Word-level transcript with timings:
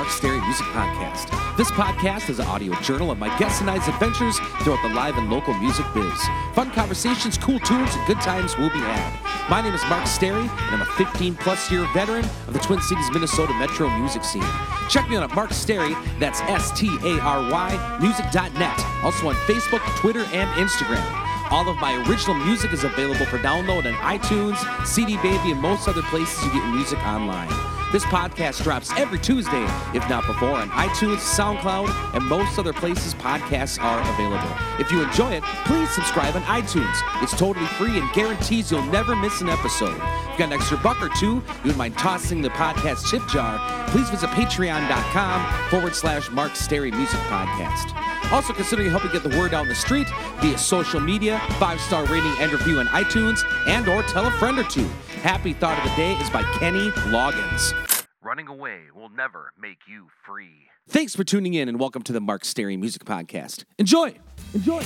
Mark 0.00 0.12
Stary 0.12 0.40
Music 0.40 0.64
Podcast. 0.68 1.56
This 1.58 1.70
podcast 1.72 2.30
is 2.30 2.38
an 2.38 2.46
audio 2.46 2.72
journal 2.80 3.10
of 3.10 3.18
my 3.18 3.28
guests 3.38 3.60
and 3.60 3.68
I's 3.68 3.86
adventures 3.86 4.38
throughout 4.62 4.80
the 4.82 4.94
live 4.94 5.18
and 5.18 5.30
local 5.30 5.52
music 5.52 5.84
biz. 5.92 6.18
Fun 6.54 6.70
conversations, 6.70 7.36
cool 7.36 7.60
tunes, 7.60 7.94
and 7.94 8.06
good 8.06 8.18
times 8.22 8.56
will 8.56 8.70
be 8.70 8.78
had. 8.78 9.50
My 9.50 9.60
name 9.60 9.74
is 9.74 9.84
Mark 9.90 10.06
Stary, 10.06 10.40
and 10.40 10.50
I'm 10.50 10.80
a 10.80 10.86
15 10.86 11.34
plus 11.34 11.70
year 11.70 11.86
veteran 11.92 12.24
of 12.48 12.54
the 12.54 12.60
Twin 12.60 12.80
Cities, 12.80 13.10
Minnesota 13.12 13.52
metro 13.58 13.90
music 13.98 14.24
scene. 14.24 14.42
Check 14.88 15.06
me 15.10 15.16
out 15.16 15.22
at 15.22 15.36
Mark 15.36 15.52
Stary, 15.52 15.94
that's 16.18 16.40
S 16.40 16.72
T 16.72 16.88
A 17.04 17.20
R 17.20 17.50
Y, 17.50 17.98
music.net. 18.00 18.80
Also 19.04 19.28
on 19.28 19.34
Facebook, 19.44 19.84
Twitter, 19.98 20.24
and 20.32 20.48
Instagram. 20.66 21.04
All 21.50 21.68
of 21.68 21.76
my 21.76 22.02
original 22.08 22.36
music 22.36 22.72
is 22.72 22.84
available 22.84 23.26
for 23.26 23.36
download 23.36 23.84
on 23.84 24.18
iTunes, 24.18 24.56
CD 24.86 25.18
Baby, 25.18 25.50
and 25.50 25.60
most 25.60 25.88
other 25.88 26.02
places 26.04 26.42
you 26.42 26.52
get 26.54 26.66
music 26.72 26.98
online. 27.00 27.79
This 27.92 28.04
podcast 28.04 28.62
drops 28.62 28.92
every 28.92 29.18
Tuesday, 29.18 29.64
if 29.94 30.08
not 30.08 30.24
before, 30.24 30.50
on 30.50 30.70
iTunes, 30.70 31.18
SoundCloud, 31.18 32.14
and 32.14 32.24
most 32.24 32.56
other 32.56 32.72
places 32.72 33.14
podcasts 33.14 33.82
are 33.82 34.00
available. 34.14 34.48
If 34.78 34.92
you 34.92 35.02
enjoy 35.02 35.32
it, 35.32 35.42
please 35.64 35.90
subscribe 35.90 36.36
on 36.36 36.42
iTunes. 36.42 36.96
It's 37.20 37.36
totally 37.36 37.66
free 37.66 37.98
and 37.98 38.08
guarantees 38.12 38.70
you'll 38.70 38.84
never 38.84 39.16
miss 39.16 39.40
an 39.40 39.48
episode. 39.48 39.96
If 39.96 40.28
you've 40.28 40.38
got 40.38 40.40
an 40.40 40.52
extra 40.52 40.76
buck 40.76 41.02
or 41.02 41.08
two 41.08 41.42
you 41.64 41.66
would 41.66 41.76
mind 41.76 41.98
tossing 41.98 42.42
the 42.42 42.50
podcast 42.50 43.10
chip 43.10 43.26
jar, 43.28 43.58
please 43.88 44.08
visit 44.08 44.30
patreon.com 44.30 45.68
forward 45.70 45.96
slash 45.96 46.30
Mark 46.30 46.54
Stary 46.54 46.92
Music 46.92 47.18
Podcast. 47.20 48.09
Also, 48.32 48.52
considering 48.52 48.90
helping 48.90 49.10
get 49.10 49.22
the 49.22 49.36
word 49.38 49.54
out 49.54 49.62
in 49.62 49.68
the 49.68 49.74
street 49.74 50.08
via 50.40 50.56
social 50.56 51.00
media, 51.00 51.40
five-star 51.58 52.04
rating 52.06 52.34
and 52.38 52.52
review 52.52 52.78
on 52.78 52.86
iTunes, 52.88 53.44
and 53.66 53.88
or 53.88 54.02
tell 54.04 54.26
a 54.26 54.30
friend 54.32 54.58
or 54.58 54.64
two. 54.64 54.88
Happy 55.22 55.52
Thought 55.52 55.78
of 55.78 55.90
the 55.90 55.96
Day 55.96 56.12
is 56.14 56.30
by 56.30 56.42
Kenny 56.58 56.90
Loggins. 57.10 57.74
Running 58.22 58.46
away 58.46 58.78
will 58.94 59.08
never 59.08 59.52
make 59.60 59.78
you 59.88 60.08
free. 60.24 60.68
Thanks 60.88 61.14
for 61.14 61.24
tuning 61.24 61.54
in 61.54 61.68
and 61.68 61.78
welcome 61.80 62.02
to 62.02 62.12
the 62.12 62.20
Mark 62.20 62.44
Stary 62.44 62.76
Music 62.76 63.04
Podcast. 63.04 63.64
Enjoy! 63.78 64.14
Enjoy! 64.54 64.82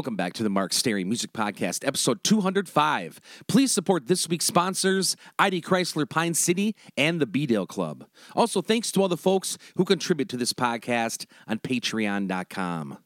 Welcome 0.00 0.16
back 0.16 0.32
to 0.32 0.42
the 0.42 0.48
Mark 0.48 0.72
Stary 0.72 1.04
Music 1.04 1.34
Podcast, 1.34 1.86
episode 1.86 2.24
205. 2.24 3.20
Please 3.46 3.70
support 3.70 4.06
this 4.06 4.30
week's 4.30 4.46
sponsors, 4.46 5.14
ID 5.38 5.60
Chrysler 5.60 6.08
Pine 6.08 6.32
City 6.32 6.74
and 6.96 7.20
the 7.20 7.26
B-Dale 7.26 7.66
Club. 7.66 8.06
Also, 8.34 8.62
thanks 8.62 8.90
to 8.92 9.02
all 9.02 9.08
the 9.08 9.18
folks 9.18 9.58
who 9.76 9.84
contribute 9.84 10.30
to 10.30 10.38
this 10.38 10.54
podcast 10.54 11.26
on 11.46 11.58
patreon.com. 11.58 12.96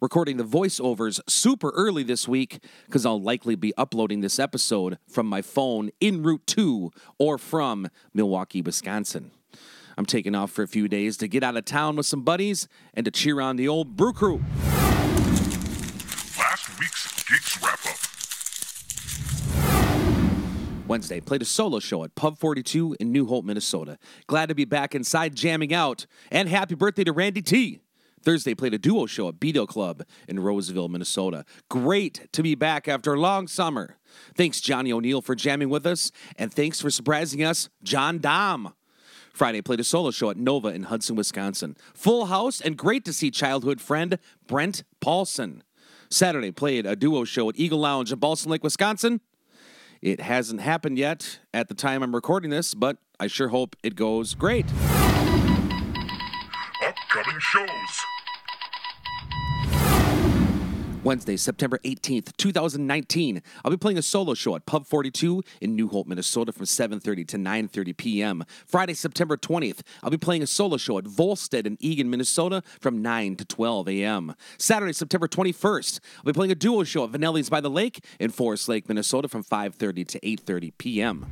Recording 0.00 0.36
the 0.36 0.44
voiceovers 0.44 1.20
super 1.28 1.70
early 1.70 2.02
this 2.02 2.26
week 2.26 2.58
because 2.86 3.06
I'll 3.06 3.22
likely 3.22 3.54
be 3.54 3.72
uploading 3.76 4.20
this 4.20 4.40
episode 4.40 4.98
from 5.08 5.28
my 5.28 5.40
phone 5.40 5.90
en 6.00 6.24
route 6.24 6.48
to 6.48 6.90
or 7.16 7.38
from 7.38 7.88
Milwaukee, 8.12 8.60
Wisconsin. 8.60 9.30
I'm 9.96 10.04
taking 10.04 10.34
off 10.34 10.50
for 10.50 10.64
a 10.64 10.68
few 10.68 10.88
days 10.88 11.16
to 11.18 11.28
get 11.28 11.44
out 11.44 11.56
of 11.56 11.64
town 11.64 11.94
with 11.94 12.06
some 12.06 12.22
buddies 12.22 12.66
and 12.92 13.04
to 13.04 13.12
cheer 13.12 13.40
on 13.40 13.54
the 13.54 13.68
old 13.68 13.94
brew 13.94 14.12
crew. 14.12 14.42
Week's 16.78 17.24
Geeks 17.24 17.62
Wrap 17.62 17.78
Up. 17.86 17.96
Wednesday, 20.88 21.20
played 21.20 21.42
a 21.42 21.46
solo 21.46 21.78
show 21.78 22.04
at 22.04 22.14
Pub 22.14 22.38
42 22.38 22.96
in 23.00 23.12
New 23.12 23.26
Hope, 23.26 23.44
Minnesota. 23.44 23.98
Glad 24.26 24.48
to 24.48 24.54
be 24.54 24.64
back 24.64 24.94
inside 24.94 25.34
jamming 25.34 25.72
out. 25.72 26.06
And 26.30 26.48
happy 26.48 26.74
birthday 26.74 27.04
to 27.04 27.12
Randy 27.12 27.42
T. 27.42 27.80
Thursday, 28.22 28.54
played 28.54 28.74
a 28.74 28.78
duo 28.78 29.06
show 29.06 29.28
at 29.28 29.38
B-Dale 29.38 29.66
Club 29.66 30.02
in 30.26 30.40
Roseville, 30.40 30.88
Minnesota. 30.88 31.44
Great 31.68 32.28
to 32.32 32.42
be 32.42 32.54
back 32.54 32.88
after 32.88 33.14
a 33.14 33.20
long 33.20 33.46
summer. 33.46 33.98
Thanks, 34.36 34.60
Johnny 34.60 34.92
O'Neill, 34.92 35.20
for 35.20 35.34
jamming 35.34 35.68
with 35.68 35.86
us. 35.86 36.10
And 36.36 36.52
thanks 36.52 36.80
for 36.80 36.90
surprising 36.90 37.42
us, 37.42 37.68
John 37.82 38.18
Dom. 38.18 38.74
Friday, 39.32 39.62
played 39.62 39.80
a 39.80 39.84
solo 39.84 40.10
show 40.10 40.30
at 40.30 40.36
Nova 40.36 40.68
in 40.68 40.84
Hudson, 40.84 41.16
Wisconsin. 41.16 41.76
Full 41.92 42.26
house 42.26 42.60
and 42.60 42.76
great 42.76 43.04
to 43.04 43.12
see 43.12 43.30
childhood 43.30 43.80
friend 43.80 44.18
Brent 44.46 44.84
Paulson. 45.00 45.62
Saturday, 46.14 46.52
played 46.52 46.86
a 46.86 46.94
duo 46.94 47.24
show 47.24 47.48
at 47.48 47.58
Eagle 47.58 47.80
Lounge 47.80 48.12
in 48.12 48.18
Balsam 48.18 48.50
Lake, 48.50 48.62
Wisconsin. 48.62 49.20
It 50.00 50.20
hasn't 50.20 50.60
happened 50.60 50.96
yet 50.96 51.40
at 51.52 51.68
the 51.68 51.74
time 51.74 52.02
I'm 52.02 52.14
recording 52.14 52.50
this, 52.50 52.74
but 52.74 52.98
I 53.18 53.26
sure 53.26 53.48
hope 53.48 53.74
it 53.82 53.96
goes 53.96 54.34
great. 54.34 54.66
Upcoming 56.80 57.40
shows. 57.40 57.68
Wednesday, 61.04 61.36
September 61.36 61.78
18th, 61.84 62.34
2019. 62.38 63.42
I'll 63.62 63.70
be 63.70 63.76
playing 63.76 63.98
a 63.98 64.02
solo 64.02 64.32
show 64.32 64.56
at 64.56 64.64
Pub 64.64 64.86
42 64.86 65.42
in 65.60 65.76
New 65.76 65.88
Hope, 65.88 66.06
Minnesota 66.06 66.50
from 66.50 66.64
7:30 66.64 67.28
to 67.28 67.36
9:30 67.36 67.96
p.m. 67.96 68.44
Friday, 68.66 68.94
September 68.94 69.36
20th, 69.36 69.80
I'll 70.02 70.10
be 70.10 70.16
playing 70.16 70.42
a 70.42 70.46
solo 70.46 70.78
show 70.78 70.96
at 70.96 71.04
Volstead 71.04 71.66
in 71.66 71.76
Eagan, 71.78 72.08
Minnesota 72.08 72.62
from 72.80 73.02
9 73.02 73.36
to 73.36 73.44
12 73.44 73.88
a.m. 73.90 74.34
Saturday, 74.56 74.94
September 74.94 75.28
21st, 75.28 76.00
I'll 76.18 76.24
be 76.24 76.32
playing 76.32 76.52
a 76.52 76.54
duo 76.54 76.84
show 76.84 77.04
at 77.04 77.12
Vanelli's 77.12 77.50
by 77.50 77.60
the 77.60 77.70
Lake 77.70 78.02
in 78.18 78.30
Forest 78.30 78.70
Lake, 78.70 78.88
Minnesota 78.88 79.28
from 79.28 79.44
5:30 79.44 80.08
to 80.08 80.20
8:30 80.20 80.72
p.m. 80.78 81.26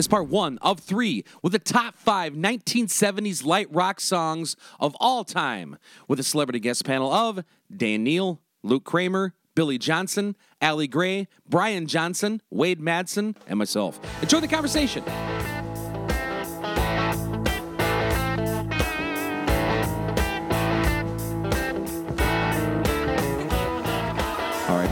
is 0.00 0.08
part 0.08 0.28
one 0.28 0.56
of 0.62 0.80
three 0.80 1.22
with 1.42 1.52
the 1.52 1.58
top 1.58 1.94
five 1.94 2.32
1970s 2.32 3.44
light 3.44 3.68
rock 3.70 4.00
songs 4.00 4.56
of 4.80 4.96
all 4.98 5.24
time, 5.24 5.76
with 6.08 6.18
a 6.18 6.22
celebrity 6.22 6.58
guest 6.58 6.86
panel 6.86 7.12
of 7.12 7.44
Dan 7.74 8.02
Neal, 8.02 8.40
Luke 8.62 8.84
Kramer, 8.84 9.34
Billy 9.54 9.76
Johnson, 9.76 10.36
Allie 10.62 10.88
Gray, 10.88 11.28
Brian 11.46 11.86
Johnson, 11.86 12.40
Wade 12.50 12.80
Madsen, 12.80 13.36
and 13.46 13.58
myself. 13.58 14.00
Enjoy 14.22 14.40
the 14.40 14.48
conversation. 14.48 15.04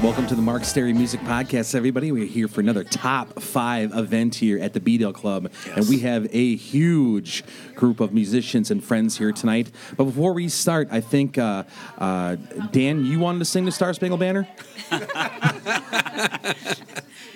Welcome 0.03 0.29
to 0.29 0.37
the 0.37 0.43
Mark 0.43 0.65
Stary 0.65 0.93
Music 0.93 1.19
Podcast, 1.23 1.75
everybody. 1.75 2.13
We're 2.13 2.25
here 2.25 2.47
for 2.47 2.61
another 2.61 2.85
top 2.85 3.43
five 3.43 3.93
event 3.97 4.37
here 4.37 4.57
at 4.61 4.73
the 4.73 4.79
B-Dale 4.79 5.13
Club, 5.13 5.51
and 5.75 5.89
we 5.89 5.99
have 6.01 6.29
a 6.33 6.55
huge 6.55 7.43
group 7.75 7.99
of 7.99 8.15
musicians 8.15 8.71
and 8.71 8.83
friends 8.83 9.19
here 9.19 9.33
tonight. 9.33 9.73
But 9.97 10.05
before 10.05 10.35
we 10.35 10.49
start, 10.51 10.87
I 10.93 11.01
think 11.01 11.37
uh, 11.37 11.65
uh, 11.99 12.37
Dan, 12.71 13.05
you 13.05 13.19
wanted 13.19 13.41
to 13.41 13.45
sing 13.45 13.65
the 13.65 13.73
Star 13.73 13.93
Spangled 13.93 14.21
Banner. 14.21 14.47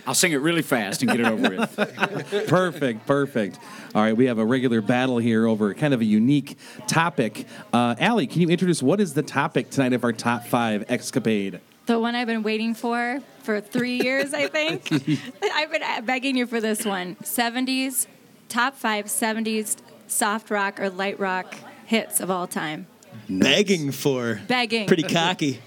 I'll 0.06 0.14
sing 0.14 0.30
it 0.30 0.40
really 0.40 0.62
fast 0.62 1.02
and 1.02 1.10
get 1.10 1.18
it 1.18 1.26
over 1.26 1.50
with. 1.50 2.46
perfect, 2.48 3.06
perfect. 3.08 3.58
All 3.92 4.02
right, 4.02 4.16
we 4.16 4.26
have 4.26 4.38
a 4.38 4.46
regular 4.46 4.80
battle 4.80 5.18
here 5.18 5.48
over 5.48 5.74
kind 5.74 5.92
of 5.92 6.00
a 6.00 6.04
unique 6.04 6.56
topic. 6.86 7.44
Uh, 7.72 7.96
Allie, 7.98 8.28
can 8.28 8.40
you 8.40 8.50
introduce 8.50 8.80
what 8.84 9.00
is 9.00 9.14
the 9.14 9.22
topic 9.24 9.70
tonight 9.70 9.94
of 9.94 10.04
our 10.04 10.12
top 10.12 10.46
five 10.46 10.84
escapade? 10.88 11.60
The 11.86 11.98
one 11.98 12.14
I've 12.14 12.26
been 12.28 12.42
waiting 12.42 12.74
for 12.74 13.20
for 13.42 13.60
three 13.60 14.00
years, 14.00 14.32
I 14.32 14.46
think. 14.48 14.90
I've 15.54 15.70
been 15.72 16.04
begging 16.04 16.36
you 16.36 16.46
for 16.46 16.60
this 16.60 16.84
one. 16.84 17.16
70s, 17.16 18.06
top 18.48 18.76
five 18.76 19.06
70s 19.06 19.76
soft 20.06 20.50
rock 20.50 20.78
or 20.78 20.90
light 20.90 21.18
rock 21.18 21.54
hits 21.86 22.20
of 22.20 22.30
all 22.30 22.46
time. 22.46 22.86
begging 23.28 23.90
for. 23.90 24.40
Begging. 24.46 24.86
Pretty 24.86 25.02
cocky. 25.02 25.60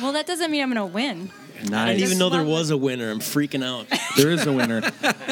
Well, 0.00 0.12
that 0.12 0.26
doesn't 0.26 0.50
mean 0.50 0.62
I'm 0.62 0.72
going 0.72 0.88
to 0.88 0.92
win. 0.94 1.30
I 1.64 1.68
Nice. 1.68 1.96
didn't 1.98 2.06
even 2.06 2.18
know 2.18 2.28
there 2.30 2.42
was 2.42 2.70
a 2.70 2.76
winner. 2.76 3.10
I'm 3.10 3.20
freaking 3.20 3.62
out. 3.64 3.86
There 4.16 4.30
is 4.30 4.44
a 4.46 4.52
winner. 4.52 4.82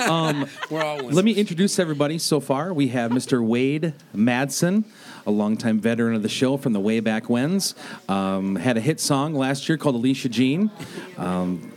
Um, 0.09 0.47
We're 0.71 0.83
all 0.83 0.97
winners. 0.99 1.15
let 1.15 1.23
me 1.27 1.33
introduce 1.33 1.79
everybody 1.79 2.17
so 2.17 2.41
far. 2.41 2.73
We 2.73 2.89
have 2.89 3.11
Mr. 3.11 3.45
Wade 3.47 3.93
Madsen, 4.17 4.85
a 5.27 5.31
longtime 5.31 5.81
veteran 5.81 6.15
of 6.15 6.23
the 6.23 6.29
show 6.29 6.57
from 6.57 6.73
the 6.73 6.81
way 6.81 7.01
back 7.01 7.29
whens. 7.29 7.75
Um, 8.09 8.57
had 8.57 8.77
a 8.77 8.81
hit 8.81 9.01
song 9.01 9.35
last 9.35 9.69
year 9.69 9.79
called 9.79 9.95
Alicia 9.95 10.29
Jean. 10.29 10.71
Um, 11.17 11.73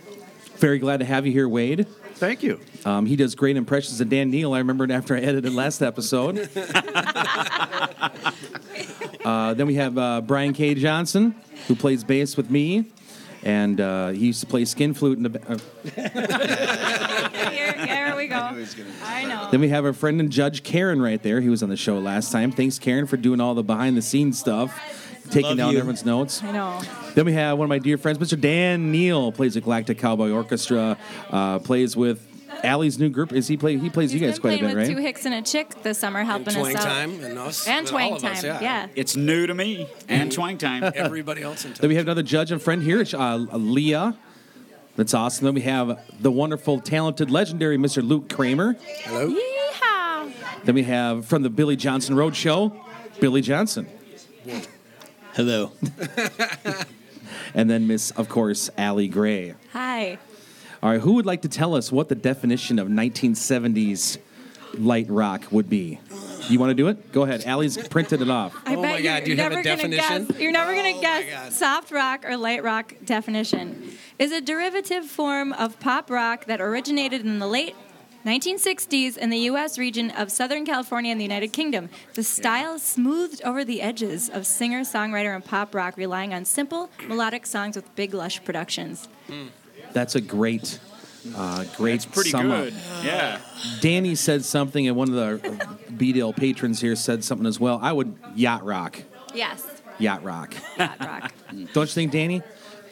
very 0.57 0.79
glad 0.79 0.99
to 0.99 1.05
have 1.05 1.25
you 1.25 1.31
here, 1.31 1.49
Wade. 1.49 1.87
Thank 2.15 2.43
you. 2.43 2.59
Um, 2.85 3.05
he 3.05 3.15
does 3.15 3.35
great 3.35 3.57
impressions 3.57 3.99
of 3.99 4.09
Dan 4.09 4.31
Neal. 4.31 4.53
I 4.53 4.59
remembered 4.59 4.91
after 4.91 5.15
I 5.15 5.19
edited 5.19 5.53
last 5.53 5.81
episode. 5.81 6.37
uh, 9.25 9.53
then 9.53 9.67
we 9.67 9.75
have 9.75 9.97
uh, 9.97 10.21
Brian 10.21 10.53
K. 10.53 10.75
Johnson, 10.75 11.35
who 11.67 11.75
plays 11.75 12.03
bass 12.03 12.37
with 12.37 12.49
me. 12.49 12.85
And 13.43 13.81
uh, 13.81 14.09
he 14.09 14.27
used 14.27 14.39
to 14.39 14.47
play 14.47 14.63
skin 14.63 14.93
flute 14.93 15.17
in 15.17 15.23
the. 15.23 15.29
ba- 15.29 15.59
Here, 18.49 18.65
here 18.65 18.85
we 18.85 18.91
go. 18.91 18.97
I 19.05 19.25
know. 19.25 19.47
Then 19.51 19.61
we 19.61 19.69
have 19.69 19.85
our 19.85 19.93
friend 19.93 20.19
and 20.19 20.31
judge 20.31 20.63
Karen 20.63 21.01
right 21.01 21.21
there. 21.21 21.41
He 21.41 21.49
was 21.49 21.63
on 21.63 21.69
the 21.69 21.77
show 21.77 21.99
last 21.99 22.31
time. 22.31 22.51
Thanks, 22.51 22.79
Karen, 22.79 23.07
for 23.07 23.17
doing 23.17 23.39
all 23.41 23.53
the 23.55 23.63
behind 23.63 23.95
the 23.97 24.01
scenes 24.01 24.39
stuff, 24.39 24.77
taking 25.29 25.49
Love 25.49 25.57
down 25.57 25.71
you. 25.73 25.79
everyone's 25.79 26.05
notes. 26.05 26.43
I 26.43 26.51
know. 26.51 26.81
Then 27.15 27.25
we 27.25 27.33
have 27.33 27.57
one 27.57 27.65
of 27.65 27.69
my 27.69 27.79
dear 27.79 27.97
friends, 27.97 28.17
Mr. 28.17 28.39
Dan 28.39 28.91
Neal, 28.91 29.31
plays 29.31 29.55
with 29.55 29.63
Galactic 29.63 29.97
Cowboy 29.99 30.31
Orchestra, 30.31 30.97
uh, 31.29 31.59
plays 31.59 31.95
with 31.95 32.27
Allie's 32.63 32.97
new 32.97 33.09
group. 33.09 33.33
Is 33.33 33.47
he 33.47 33.57
play? 33.57 33.77
He 33.77 33.89
plays 33.89 34.11
He's 34.11 34.21
you 34.21 34.27
guys 34.27 34.35
been 34.37 34.41
quite 34.41 34.53
a 34.55 34.57
playing 34.59 34.73
bit, 34.75 34.79
with 34.79 34.87
right? 34.89 34.95
Two 34.95 35.01
Hicks 35.01 35.25
and 35.25 35.35
a 35.35 35.41
Chick 35.41 35.83
this 35.83 35.97
summer, 35.99 36.23
helping 36.23 36.53
Twang 36.53 36.75
us 36.75 36.83
out. 36.83 36.87
time 36.87 37.23
and 37.23 37.37
us 37.37 37.67
And 37.67 37.79
and 37.79 37.87
Twang 37.87 38.13
of 38.13 38.21
time, 38.21 38.31
us, 38.33 38.43
yeah. 38.43 38.61
yeah. 38.61 38.87
It's 38.95 39.15
new 39.17 39.45
to 39.47 39.53
me 39.53 39.87
and 40.07 40.31
twang 40.31 40.57
time. 40.57 40.83
Everybody 40.95 41.41
else 41.41 41.65
in 41.65 41.71
town. 41.71 41.79
Then 41.81 41.89
we 41.89 41.95
have 41.95 42.05
another 42.05 42.23
judge 42.23 42.51
and 42.51 42.61
friend 42.61 42.81
here, 42.81 43.01
it's, 43.01 43.13
uh, 43.13 43.35
Leah. 43.53 44.15
That's 44.95 45.13
awesome. 45.13 45.45
Then 45.45 45.55
we 45.55 45.61
have 45.61 45.99
the 46.21 46.31
wonderful, 46.31 46.79
talented, 46.79 47.31
legendary 47.31 47.77
Mr. 47.77 48.07
Luke 48.07 48.29
Kramer. 48.29 48.73
Hello. 49.03 49.27
Yeehaw! 49.29 50.31
Then 50.65 50.75
we 50.75 50.83
have 50.83 51.25
from 51.25 51.41
the 51.41 51.49
Billy 51.49 51.75
Johnson 51.75 52.15
Road 52.15 52.35
Show, 52.35 52.73
Billy 53.19 53.41
Johnson. 53.41 53.87
Hello. 55.33 55.71
And 57.55 57.69
then 57.69 57.85
Miss, 57.85 58.09
of 58.11 58.29
course, 58.29 58.71
Allie 58.79 59.07
Gray. 59.07 59.53
Hi. 59.73 60.17
All 60.81 60.89
right, 60.89 60.99
who 60.99 61.13
would 61.13 61.27
like 61.27 61.43
to 61.43 61.47
tell 61.47 61.75
us 61.75 61.91
what 61.91 62.09
the 62.09 62.15
definition 62.15 62.79
of 62.79 62.87
1970s 62.87 64.17
light 64.79 65.07
rock 65.07 65.43
would 65.51 65.69
be? 65.69 65.99
You 66.49 66.57
want 66.57 66.71
to 66.71 66.73
do 66.73 66.87
it? 66.87 67.11
Go 67.11 67.21
ahead. 67.23 67.43
Allie's 67.45 67.77
printed 67.89 68.21
it 68.23 68.29
off. 68.29 68.55
I 68.65 68.75
Oh 68.75 68.81
bet 68.81 68.91
my 68.93 68.97
you're 68.97 69.21
do 69.21 69.31
you 69.31 69.37
have 69.37 69.51
never 69.51 69.59
a 69.61 69.63
gonna 69.63 69.75
definition? 69.75 70.25
guess. 70.25 70.39
You're 70.39 70.51
never 70.51 70.73
gonna 70.73 70.97
Oh 70.97 71.01
guess 71.01 71.29
God. 71.29 71.53
soft 71.53 71.91
rock 71.91 72.25
or 72.27 72.37
light 72.37 72.63
rock 72.63 72.95
definition. 73.05 73.91
Is 74.23 74.31
a 74.31 74.39
derivative 74.39 75.03
form 75.05 75.51
of 75.51 75.77
pop 75.81 76.09
rock 76.09 76.45
that 76.45 76.61
originated 76.61 77.25
in 77.25 77.39
the 77.39 77.45
late 77.47 77.75
1960s 78.25 79.17
in 79.17 79.29
the 79.29 79.37
U.S. 79.51 79.77
region 79.77 80.11
of 80.11 80.31
Southern 80.31 80.65
California 80.65 81.11
and 81.11 81.19
the 81.19 81.25
United 81.25 81.49
Kingdom. 81.51 81.89
The 82.13 82.23
style 82.23 82.79
smoothed 82.79 83.41
over 83.43 83.65
the 83.65 83.81
edges 83.81 84.29
of 84.29 84.47
singer, 84.47 84.83
songwriter, 84.85 85.35
and 85.35 85.43
pop 85.43 85.75
rock, 85.75 85.97
relying 85.97 86.33
on 86.33 86.45
simple 86.45 86.89
melodic 87.05 87.45
songs 87.45 87.75
with 87.75 87.93
big, 87.97 88.13
lush 88.13 88.41
productions. 88.45 89.09
That's 89.91 90.15
a 90.15 90.21
great, 90.21 90.79
uh, 91.35 91.65
great 91.75 91.95
It's 91.95 92.05
pretty 92.05 92.29
sum 92.29 92.49
up. 92.49 92.63
good. 92.63 92.73
Yeah. 93.03 93.41
Danny 93.81 94.15
said 94.15 94.45
something, 94.45 94.87
and 94.87 94.95
one 94.95 95.09
of 95.09 95.15
the 95.15 95.77
B-Dale 95.97 96.31
patrons 96.31 96.79
here 96.79 96.95
said 96.95 97.25
something 97.25 97.45
as 97.45 97.59
well. 97.59 97.77
I 97.81 97.91
would 97.91 98.15
yacht 98.35 98.63
rock. 98.63 99.03
Yes, 99.35 99.67
Yacht 99.99 100.23
rock. 100.23 100.53
yacht 100.79 100.97
rock. 101.01 101.33
Don't 101.73 101.83
you 101.83 101.93
think, 101.93 102.13
Danny? 102.13 102.41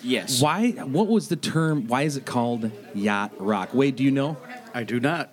Yes. 0.04 0.42
Why? 0.42 0.72
What 0.72 1.08
was 1.08 1.28
the 1.30 1.36
term? 1.36 1.88
Why 1.88 2.04
is 2.04 2.18
it 2.18 2.26
called 2.26 2.72
yacht 2.96 3.32
rock? 3.38 3.74
Wade, 3.74 3.96
do 3.98 4.04
you 4.04 4.12
know? 4.12 4.38
I 4.74 4.84
do 4.84 5.00
not. 5.00 5.30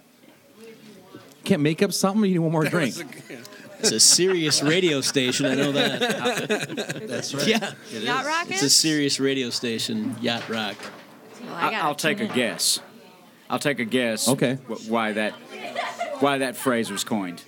Can't 1.45 1.63
make 1.63 1.83
up 1.83 1.93
something. 1.93 2.25
You 2.25 2.33
need 2.35 2.39
one 2.41 2.53
more 2.53 2.65
drink. 2.65 2.95
It's 3.79 3.93
a 3.93 4.01
serious 4.01 4.63
radio 4.63 5.01
station. 5.01 5.47
I 5.47 5.55
know 5.55 5.73
that. 5.73 7.05
That's 7.07 7.33
right. 7.35 7.47
Yeah. 7.47 7.73
yacht 7.93 8.27
rock 8.27 8.51
It's 8.51 8.63
a 8.63 8.69
serious 8.71 9.21
radio 9.21 9.51
station, 9.51 10.17
Yacht 10.21 10.49
Rock. 10.49 10.77
Well, 11.45 11.55
I 11.55 11.69
I, 11.69 11.71
gotta 11.71 11.85
I'll 11.85 11.95
take 11.95 12.17
a 12.19 12.23
tune 12.23 12.31
in. 12.31 12.35
guess. 12.37 12.81
I'll 13.49 13.59
take 13.61 13.79
a 13.79 13.85
guess. 13.85 14.29
Okay. 14.29 14.55
wh- 14.69 14.91
Why 14.91 15.13
that? 15.13 15.33
Why 16.21 16.39
that 16.39 16.57
phrase 16.57 16.91
was 16.91 17.05
coined? 17.05 17.43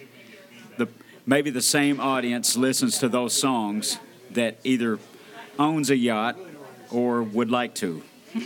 The 0.78 0.88
maybe 1.26 1.50
the 1.50 1.60
same 1.60 2.00
audience 2.00 2.56
listens 2.56 2.98
to 3.00 3.08
those 3.08 3.34
songs 3.38 3.98
that 4.30 4.58
either 4.64 4.98
owns 5.58 5.90
a 5.90 5.96
yacht 5.96 6.38
or 6.92 7.22
would 7.22 7.50
like 7.50 7.74
to. 7.76 8.02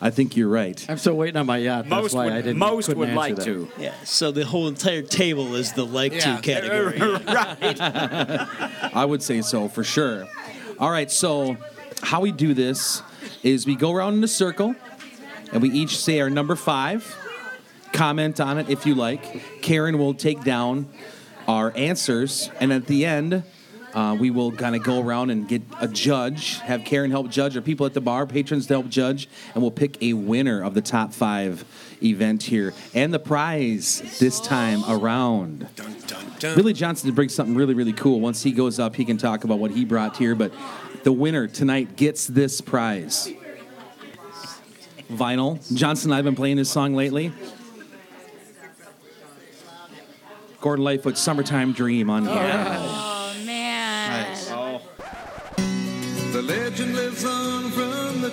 I 0.00 0.10
think 0.10 0.36
you're 0.36 0.48
right. 0.48 0.84
I'm 0.88 0.96
still 0.98 1.16
waiting 1.16 1.36
on 1.36 1.46
my 1.46 1.56
yacht. 1.56 1.84
That's 1.88 1.90
Most 1.90 2.14
why 2.14 2.26
would, 2.26 2.32
I 2.34 2.36
didn't. 2.42 2.58
most 2.58 2.94
would 2.94 3.12
like 3.14 3.34
that. 3.36 3.44
to. 3.46 3.68
Yeah. 3.78 3.94
So 4.04 4.30
the 4.30 4.44
whole 4.44 4.68
entire 4.68 5.02
table 5.02 5.56
is 5.56 5.72
the 5.72 5.84
like 5.84 6.12
Yeah. 6.12 6.36
to 6.36 6.42
category. 6.42 6.98
right. 7.26 7.80
I 8.94 9.04
would 9.04 9.22
say 9.24 9.42
so 9.42 9.68
for 9.68 9.82
sure. 9.82 10.28
All 10.78 10.90
right, 10.90 11.10
so 11.10 11.56
how 12.02 12.20
we 12.20 12.30
do 12.30 12.54
this 12.54 13.02
is 13.42 13.66
we 13.66 13.74
go 13.74 13.92
around 13.92 14.14
in 14.14 14.22
a 14.22 14.28
circle 14.28 14.76
and 15.52 15.60
we 15.62 15.70
each 15.70 15.98
say 15.98 16.20
our 16.20 16.30
number 16.30 16.54
five. 16.54 17.16
Comment 17.92 18.38
on 18.38 18.58
it 18.58 18.68
if 18.70 18.86
you 18.86 18.94
like. 18.94 19.62
Karen 19.62 19.98
will 19.98 20.14
take 20.14 20.44
down 20.44 20.88
our 21.48 21.72
answers, 21.74 22.50
and 22.60 22.70
at 22.72 22.86
the 22.86 23.06
end, 23.06 23.42
uh, 23.98 24.14
we 24.14 24.30
will 24.30 24.52
kind 24.52 24.76
of 24.76 24.84
go 24.84 25.02
around 25.02 25.30
and 25.30 25.48
get 25.48 25.60
a 25.80 25.88
judge, 25.88 26.60
have 26.60 26.84
Karen 26.84 27.10
help 27.10 27.28
judge, 27.30 27.56
or 27.56 27.60
people 27.60 27.84
at 27.84 27.94
the 27.94 28.00
bar, 28.00 28.26
patrons 28.26 28.68
to 28.68 28.74
help 28.74 28.88
judge, 28.88 29.28
and 29.54 29.60
we'll 29.60 29.72
pick 29.72 30.00
a 30.00 30.12
winner 30.12 30.62
of 30.62 30.74
the 30.74 30.80
top 30.80 31.12
five 31.12 31.64
event 32.00 32.44
here. 32.44 32.72
And 32.94 33.12
the 33.12 33.18
prize 33.18 34.18
this 34.20 34.38
time 34.38 34.84
around. 34.88 35.66
Dun, 35.74 35.96
dun, 36.06 36.32
dun. 36.38 36.54
Billy 36.54 36.72
Johnson 36.74 37.08
did 37.08 37.16
bring 37.16 37.28
something 37.28 37.56
really, 37.56 37.74
really 37.74 37.92
cool. 37.92 38.20
Once 38.20 38.40
he 38.40 38.52
goes 38.52 38.78
up, 38.78 38.94
he 38.94 39.04
can 39.04 39.18
talk 39.18 39.42
about 39.42 39.58
what 39.58 39.72
he 39.72 39.84
brought 39.84 40.16
here. 40.16 40.36
But 40.36 40.52
the 41.02 41.10
winner 41.10 41.48
tonight 41.48 41.96
gets 41.96 42.28
this 42.28 42.60
prize. 42.60 43.32
Vinyl. 45.10 45.74
Johnson 45.74 46.12
I 46.12 46.16
have 46.16 46.24
been 46.24 46.36
playing 46.36 46.56
this 46.56 46.70
song 46.70 46.94
lately. 46.94 47.32
Gordon 50.60 50.84
Lightfoot's 50.84 51.20
Summertime 51.20 51.72
Dream 51.72 52.10
on 52.10 52.26
vinyl. 52.26 53.07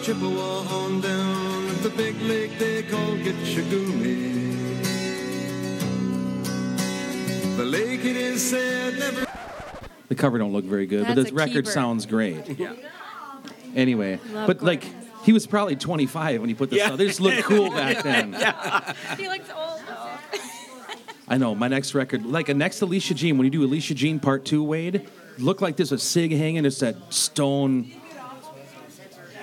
Chippewa 0.06 0.60
on 0.70 1.02
down 1.02 1.68
at 1.68 1.82
the 1.82 1.90
big 1.90 2.16
lake 2.22 2.60
they 2.60 2.84
call 2.84 3.00
Gitche 3.18 3.64
Gumee. 3.72 4.36
The 7.58 7.66
lake, 7.66 8.06
it 8.06 8.16
is 8.16 8.48
said, 8.48 9.00
never 9.00 9.26
The 10.10 10.14
cover 10.14 10.38
don't 10.38 10.54
look 10.54 10.66
very 10.66 10.86
good, 10.86 11.08
but 11.08 11.16
That's 11.16 11.30
this 11.30 11.32
record 11.32 11.66
keeper. 11.66 11.72
sounds 11.72 12.06
great. 12.06 12.60
Yeah. 12.60 12.74
Anyway, 13.76 14.20
Love 14.32 14.46
but 14.46 14.62
like 14.62 14.84
he 15.24 15.34
was 15.34 15.48
probably 15.48 15.76
25 15.76 16.40
when 16.40 16.50
he 16.50 16.54
put 16.56 16.70
this 16.70 16.78
Yeah. 16.80 16.92
out. 16.92 17.00
They 17.00 17.08
just 17.08 17.20
looked 17.20 17.42
cool 17.42 17.72
back 17.72 18.04
then. 18.04 18.34
yeah. 18.34 18.94
He 19.18 19.28
looks 19.28 19.50
old 19.50 19.82
though. 19.88 20.40
I 21.28 21.40
know 21.40 21.56
my 21.56 21.68
next 21.68 21.96
record, 21.96 22.24
like 22.28 22.50
a 22.50 22.54
next 22.54 22.82
Alicia 22.82 23.16
Jean. 23.16 23.40
When 23.40 23.46
you 23.46 23.52
do 23.52 23.64
Alicia 23.64 23.96
Jean 23.96 24.20
Part 24.20 24.46
Two, 24.46 24.64
Wade, 24.64 25.10
look 25.40 25.62
like 25.62 25.78
there's 25.78 25.92
a 25.92 25.98
sig 25.98 26.32
hanging. 26.32 26.64
It's 26.64 26.78
that 26.82 27.12
stone 27.12 27.92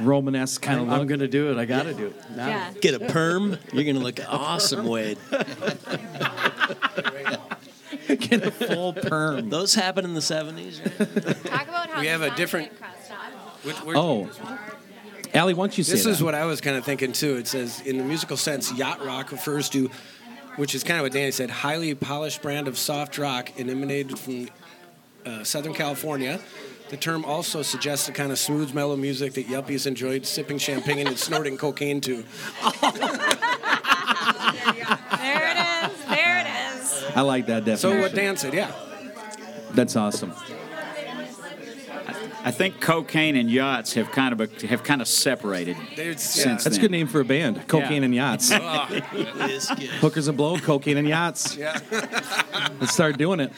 Romanesque 0.07 0.61
kind 0.63 0.81
I'm, 0.81 0.89
of 0.91 1.01
I'm 1.01 1.07
gonna 1.07 1.29
do 1.29 1.51
it. 1.51 1.59
I 1.59 1.65
gotta 1.65 1.95
do 1.95 2.07
it. 2.07 2.17
Now. 2.37 2.49
Yeah. 2.49 2.73
Get 2.81 2.95
a 2.95 3.01
perm. 3.01 3.57
You're 3.73 3.85
gonna 3.85 4.05
look 4.05 4.19
awesome, 4.29 4.87
Wade. 4.87 5.19
Get 8.09 8.45
a 8.45 8.51
full 8.51 8.93
perm. 8.95 9.49
Those 9.51 9.75
happened 9.75 10.07
in 10.07 10.15
the 10.15 10.21
'70s. 10.21 10.81
Right? 10.99 11.45
Talk 11.45 11.69
about 11.69 11.91
how 11.91 12.01
We 12.01 12.07
have 12.09 12.23
a 12.23 12.31
different- 12.35 12.71
get. 12.79 12.89
Which- 13.65 13.77
where- 13.85 13.97
Oh, 13.97 14.29
Allie, 15.35 15.55
why 15.55 15.65
don't 15.67 15.79
you 15.79 15.85
say 15.85 15.93
This 15.93 16.07
is 16.07 16.23
what 16.23 16.35
I 16.35 16.45
was 16.45 16.61
kind 16.61 16.77
of 16.77 16.85
thinking 16.85 17.13
too. 17.13 17.37
It 17.37 17.47
says, 17.49 17.81
in 17.87 17.97
the 17.97 18.05
musical 18.05 18.37
sense, 18.37 18.73
yacht 18.73 19.05
rock 19.05 19.31
refers 19.33 19.69
to, 19.71 19.91
which 20.57 20.75
is 20.75 20.85
kind 20.85 20.99
of 20.99 21.05
what 21.05 21.13
Danny 21.13 21.31
said, 21.31 21.49
highly 21.49 21.95
polished 21.95 22.43
brand 22.43 22.69
of 22.69 22.77
soft 22.77 23.17
rock 23.19 23.51
and 23.59 23.71
emanated 23.71 24.19
from 24.19 24.49
uh, 25.25 25.45
Southern 25.45 25.73
California. 25.75 26.41
The 26.93 26.99
term 26.99 27.25
also 27.25 27.63
suggests 27.63 28.05
the 28.05 28.13
kind 28.13 28.31
of 28.31 28.39
smooth, 28.39 28.75
mellow 28.75 28.97
music 28.97 29.33
that 29.33 29.47
yuppies 29.49 29.87
enjoyed 29.87 30.27
sipping 30.27 30.59
champagne 30.59 31.07
and 31.07 31.19
snorting 31.19 31.57
cocaine 31.57 32.03
to. 32.03 32.17
There 32.17 32.23
it 35.49 35.57
is. 35.57 36.05
There 36.05 36.39
it 36.39 36.47
is. 36.77 37.05
I 37.17 37.23
like 37.23 37.47
that 37.47 37.65
definition. 37.65 37.79
So 37.79 37.99
what 37.99 38.15
Dan 38.15 38.37
said, 38.37 38.53
yeah. 38.53 38.73
That's 39.71 39.97
awesome. 39.97 40.35
I 42.45 42.51
think 42.51 42.79
cocaine 42.83 43.37
and 43.37 43.51
yachts 43.51 43.95
have 43.95 44.11
kind 44.13 44.39
of 44.39 44.41
a, 44.43 44.67
have 44.67 44.83
kind 44.83 45.01
of 45.01 45.09
separated 45.09 45.79
There's, 45.97 46.21
since 46.21 46.65
That's 46.65 46.77
a 46.77 46.81
good 46.81 46.91
name 46.91 47.07
for 47.07 47.21
a 47.21 47.25
band. 47.25 47.67
Cocaine 47.69 48.03
Yeah. 48.03 48.05
and 48.05 48.15
yachts. 48.15 48.53
Oh. 48.61 48.87
It 48.91 49.51
is. 49.51 49.71
Hookers 50.01 50.29
and 50.29 50.37
blow, 50.37 50.59
cocaine 50.59 50.99
and 50.99 51.09
yachts. 51.09 51.57
Yeah. 51.57 51.79
Let's 52.81 52.93
start 52.93 53.17
doing 53.17 53.41
it. 53.41 53.51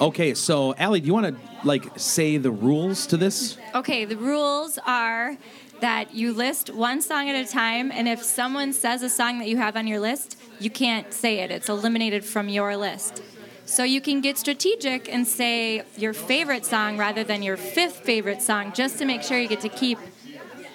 Okay, 0.00 0.32
so 0.34 0.74
Allie, 0.76 1.00
do 1.00 1.06
you 1.06 1.14
want 1.14 1.26
to 1.26 1.66
like 1.66 1.98
say 1.98 2.38
the 2.38 2.50
rules 2.50 3.06
to 3.08 3.16
this? 3.16 3.58
Okay, 3.74 4.04
the 4.04 4.16
rules 4.16 4.78
are 4.86 5.36
that 5.80 6.14
you 6.14 6.32
list 6.32 6.70
one 6.70 7.02
song 7.02 7.28
at 7.28 7.36
a 7.36 7.50
time, 7.50 7.90
and 7.92 8.08
if 8.08 8.22
someone 8.22 8.72
says 8.72 9.02
a 9.02 9.10
song 9.10 9.38
that 9.38 9.48
you 9.48 9.56
have 9.58 9.76
on 9.76 9.86
your 9.86 10.00
list, 10.00 10.38
you 10.58 10.70
can't 10.70 11.12
say 11.12 11.40
it. 11.40 11.50
It's 11.50 11.68
eliminated 11.68 12.24
from 12.24 12.48
your 12.48 12.76
list. 12.76 13.22
So 13.66 13.84
you 13.84 14.00
can 14.00 14.20
get 14.20 14.36
strategic 14.36 15.12
and 15.12 15.26
say 15.26 15.84
your 15.96 16.12
favorite 16.12 16.66
song 16.66 16.98
rather 16.98 17.22
than 17.22 17.42
your 17.42 17.56
fifth 17.56 18.00
favorite 18.00 18.42
song, 18.42 18.72
just 18.72 18.98
to 18.98 19.04
make 19.04 19.22
sure 19.22 19.38
you 19.38 19.48
get 19.48 19.60
to 19.60 19.68
keep 19.68 19.98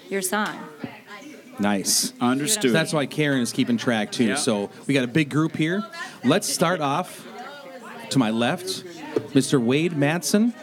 your 0.09 0.21
song. 0.21 0.57
Nice. 1.59 2.13
Understood. 2.21 2.73
That's 2.73 2.93
why 2.93 3.05
Karen 3.05 3.41
is 3.41 3.51
keeping 3.51 3.77
track 3.77 4.11
too. 4.11 4.25
Yeah. 4.25 4.35
So 4.35 4.69
we 4.87 4.93
got 4.93 5.03
a 5.03 5.07
big 5.07 5.29
group 5.29 5.55
here. 5.55 5.83
Let's 6.23 6.47
start 6.47 6.79
off 6.79 7.27
to 8.09 8.19
my 8.19 8.29
left, 8.29 8.83
Mr. 9.33 9.59
Wade 9.61 9.93
Madsen. 9.93 10.53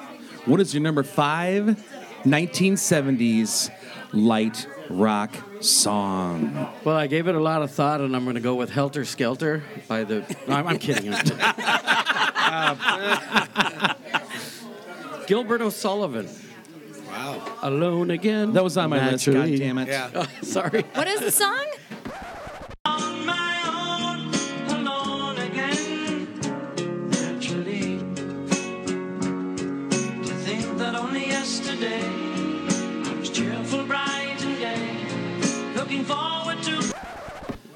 What 0.47 0.61
is 0.61 0.75
your 0.75 0.83
number 0.83 1.03
five 1.03 1.83
1970s 2.25 3.71
light 4.13 4.67
rock 4.89 5.35
song? 5.61 6.69
Well, 6.85 6.97
I 6.97 7.07
gave 7.07 7.29
it 7.29 7.35
a 7.35 7.41
lot 7.41 7.63
of 7.63 7.71
thought, 7.71 8.01
and 8.01 8.15
I'm 8.17 8.25
going 8.25 8.35
to 8.35 8.41
go 8.41 8.55
with 8.55 8.71
Helter 8.71 9.05
Skelter 9.05 9.63
by 9.89 10.05
the. 10.05 10.21
No, 10.49 10.55
I'm, 10.57 10.67
I'm 10.67 10.79
kidding. 10.79 11.13
I'm 11.13 11.23
kidding. 11.23 11.39
Uh, 12.55 13.95
Gilbert 15.27 15.61
O'Sullivan. 15.61 16.29
Wow. 17.07 17.59
Alone 17.63 18.11
again. 18.11 18.53
That 18.53 18.65
was 18.65 18.77
on 18.77 18.91
my 18.91 19.11
list. 19.11 19.27
God 19.27 19.47
damn 19.47 19.79
it. 19.79 19.89
Yeah. 19.89 20.11
Oh, 20.15 20.27
sorry. 20.43 20.83
What 20.95 21.09
is 21.09 21.21
the 21.21 21.31
song? 21.31 21.67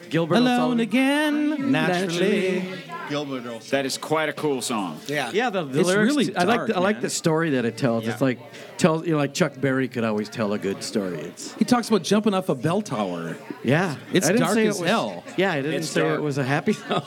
Gilbert 0.08 0.36
Alone 0.36 0.48
O'Sullivan. 0.80 0.80
again, 0.80 1.72
naturally. 1.72 2.60
Gilbert 3.08 3.38
O'Sullivan. 3.40 3.60
That 3.70 3.86
is 3.86 3.98
quite 3.98 4.28
a 4.28 4.32
cool 4.32 4.62
song. 4.62 5.00
Yeah. 5.08 5.30
Yeah, 5.32 5.50
the, 5.50 5.64
the 5.64 5.80
It's 5.80 5.88
lyrics. 5.88 6.14
really 6.14 6.36
I 6.36 6.44
like. 6.44 6.56
dark, 6.58 6.68
The, 6.68 6.76
I 6.76 6.80
like 6.80 6.96
man. 6.96 7.02
the 7.02 7.10
story 7.10 7.50
that 7.50 7.64
it 7.64 7.76
tells. 7.76 8.06
It's 8.06 8.20
Yeah. 8.20 8.24
like 8.26 8.38
tells 8.78 9.04
you 9.04 9.12
know, 9.12 9.18
like 9.18 9.34
Chuck 9.34 9.60
Berry 9.60 9.88
could 9.88 10.04
always 10.04 10.28
tell 10.28 10.52
a 10.52 10.58
good 10.58 10.82
story. 10.82 11.18
It's 11.18 11.52
He 11.54 11.64
talks 11.64 11.88
about 11.88 12.02
jumping 12.04 12.34
off 12.34 12.48
a 12.48 12.54
bell 12.54 12.82
tower. 12.82 13.36
yeah. 13.64 13.96
It's 14.12 14.26
I 14.26 14.30
didn't 14.32 14.42
dark 14.42 14.54
say 14.54 14.64
it 14.66 14.68
as 14.68 14.80
was- 14.80 14.88
hell. 14.88 15.24
Yeah, 15.36 15.52
I 15.52 15.56
didn't 15.60 15.80
It's 15.80 15.88
say 15.90 16.00
dark. 16.02 16.18
it 16.18 16.22
was 16.22 16.38
a 16.38 16.44
happy 16.44 16.72
song. 16.88 17.02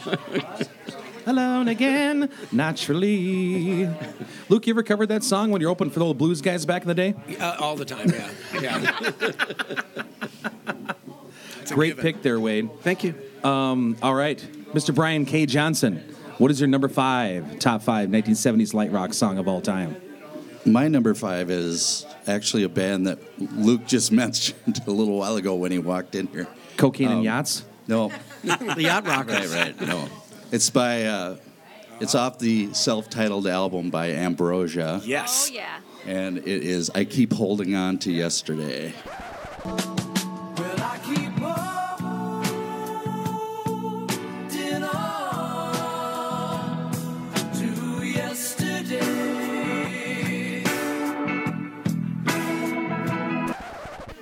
Alone 1.29 1.67
again, 1.67 2.27
naturally. 2.51 3.87
Luke, 4.49 4.65
you 4.65 4.73
ever 4.73 4.81
covered 4.81 5.09
that 5.09 5.23
song 5.23 5.51
when 5.51 5.61
you're 5.61 5.69
open 5.69 5.91
for 5.91 5.99
the 5.99 6.05
old 6.05 6.17
blues 6.17 6.41
guys 6.41 6.65
back 6.65 6.81
in 6.81 6.87
the 6.87 6.95
day? 6.95 7.13
Uh, 7.39 7.55
all 7.59 7.75
the 7.75 7.85
time, 7.85 8.09
yeah. 8.09 8.29
Yeah. 8.59 9.11
Great 11.69 11.89
given. 11.97 12.01
pick 12.01 12.21
there, 12.23 12.39
Wade. 12.39 12.69
Thank 12.81 13.03
you. 13.03 13.13
Um, 13.43 13.95
all 14.01 14.15
right, 14.15 14.39
Mr. 14.73 14.93
Brian 14.93 15.23
K. 15.25 15.45
Johnson. 15.45 15.97
What 16.39 16.49
is 16.49 16.59
your 16.59 16.67
number 16.67 16.87
five, 16.89 17.59
top 17.59 17.83
five 17.83 18.09
1970s 18.09 18.73
light 18.73 18.91
rock 18.91 19.13
song 19.13 19.37
of 19.37 19.47
all 19.47 19.61
time? 19.61 19.97
My 20.65 20.87
number 20.87 21.13
five 21.13 21.51
is 21.51 22.07
actually 22.27 22.63
a 22.63 22.69
band 22.69 23.05
that 23.05 23.19
Luke 23.55 23.85
just 23.85 24.11
mentioned 24.23 24.81
a 24.87 24.91
little 24.91 25.15
while 25.17 25.35
ago 25.35 25.53
when 25.53 25.71
he 25.71 25.77
walked 25.77 26.15
in 26.15 26.25
here. 26.27 26.47
Cocaine 26.77 27.09
and 27.09 27.17
Um, 27.19 27.23
Yachts? 27.23 27.65
No, 27.87 28.11
The 28.43 28.75
Yacht 28.83 29.05
Rockers. 29.05 29.53
right, 29.53 29.75
right, 29.79 29.87
no. 29.87 30.07
It's 30.51 30.69
by, 30.69 31.05
uh, 31.05 31.37
it's 31.99 32.13
off 32.15 32.39
the 32.39 32.73
self-titled 32.73 33.45
album 33.47 33.89
by 33.89 34.11
Ambrosia, 34.11 35.01
Yes. 35.05 35.49
Oh 35.51 35.55
yeah. 35.55 35.79
and 36.07 36.37
it 36.39 36.47
is 36.47 36.89
"I 36.95 37.03
Keep 37.05 37.33
Holding 37.33 37.75
On 37.75 37.97
to 37.99 38.11
Yesterday." 38.11 38.93
Well, 39.65 39.77
I 39.77 40.99
keep 41.05 41.31
holding 41.37 41.49
on 44.83 46.91
to 47.53 48.05
yesterday. 48.05 49.03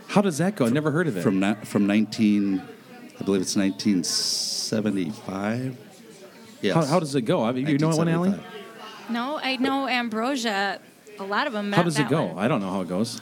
How 0.08 0.22
does 0.22 0.38
that 0.40 0.56
go? 0.56 0.66
I 0.66 0.70
never 0.70 0.92
heard 0.92 1.08
of 1.08 1.16
it. 1.18 1.22
from 1.24 1.40
ni- 1.40 1.56
from 1.64 1.86
19, 1.88 2.62
I 3.20 3.24
believe 3.24 3.42
it's 3.42 3.56
1975. 3.56 5.78
Yes. 6.62 6.76
how, 6.76 6.86
how 6.86 7.00
does 7.00 7.16
it 7.16 7.22
go? 7.22 7.44
I 7.44 7.52
mean, 7.52 7.68
you 7.68 7.78
know 7.78 7.92
it 7.92 7.98
one, 7.98 8.10
Allie? 8.10 8.34
No, 9.10 9.40
I 9.42 9.58
know 9.58 9.88
Ambrosia. 9.88 10.80
A 11.20 11.24
lot 11.24 11.48
of 11.48 11.54
them. 11.54 11.72
How 11.72 11.84
does 11.84 11.98
it 12.00 12.10
go? 12.10 12.38
I 12.38 12.48
don't 12.48 12.62
know 12.62 12.70
how 12.72 12.82
it 12.82 12.88
goes. 12.88 13.22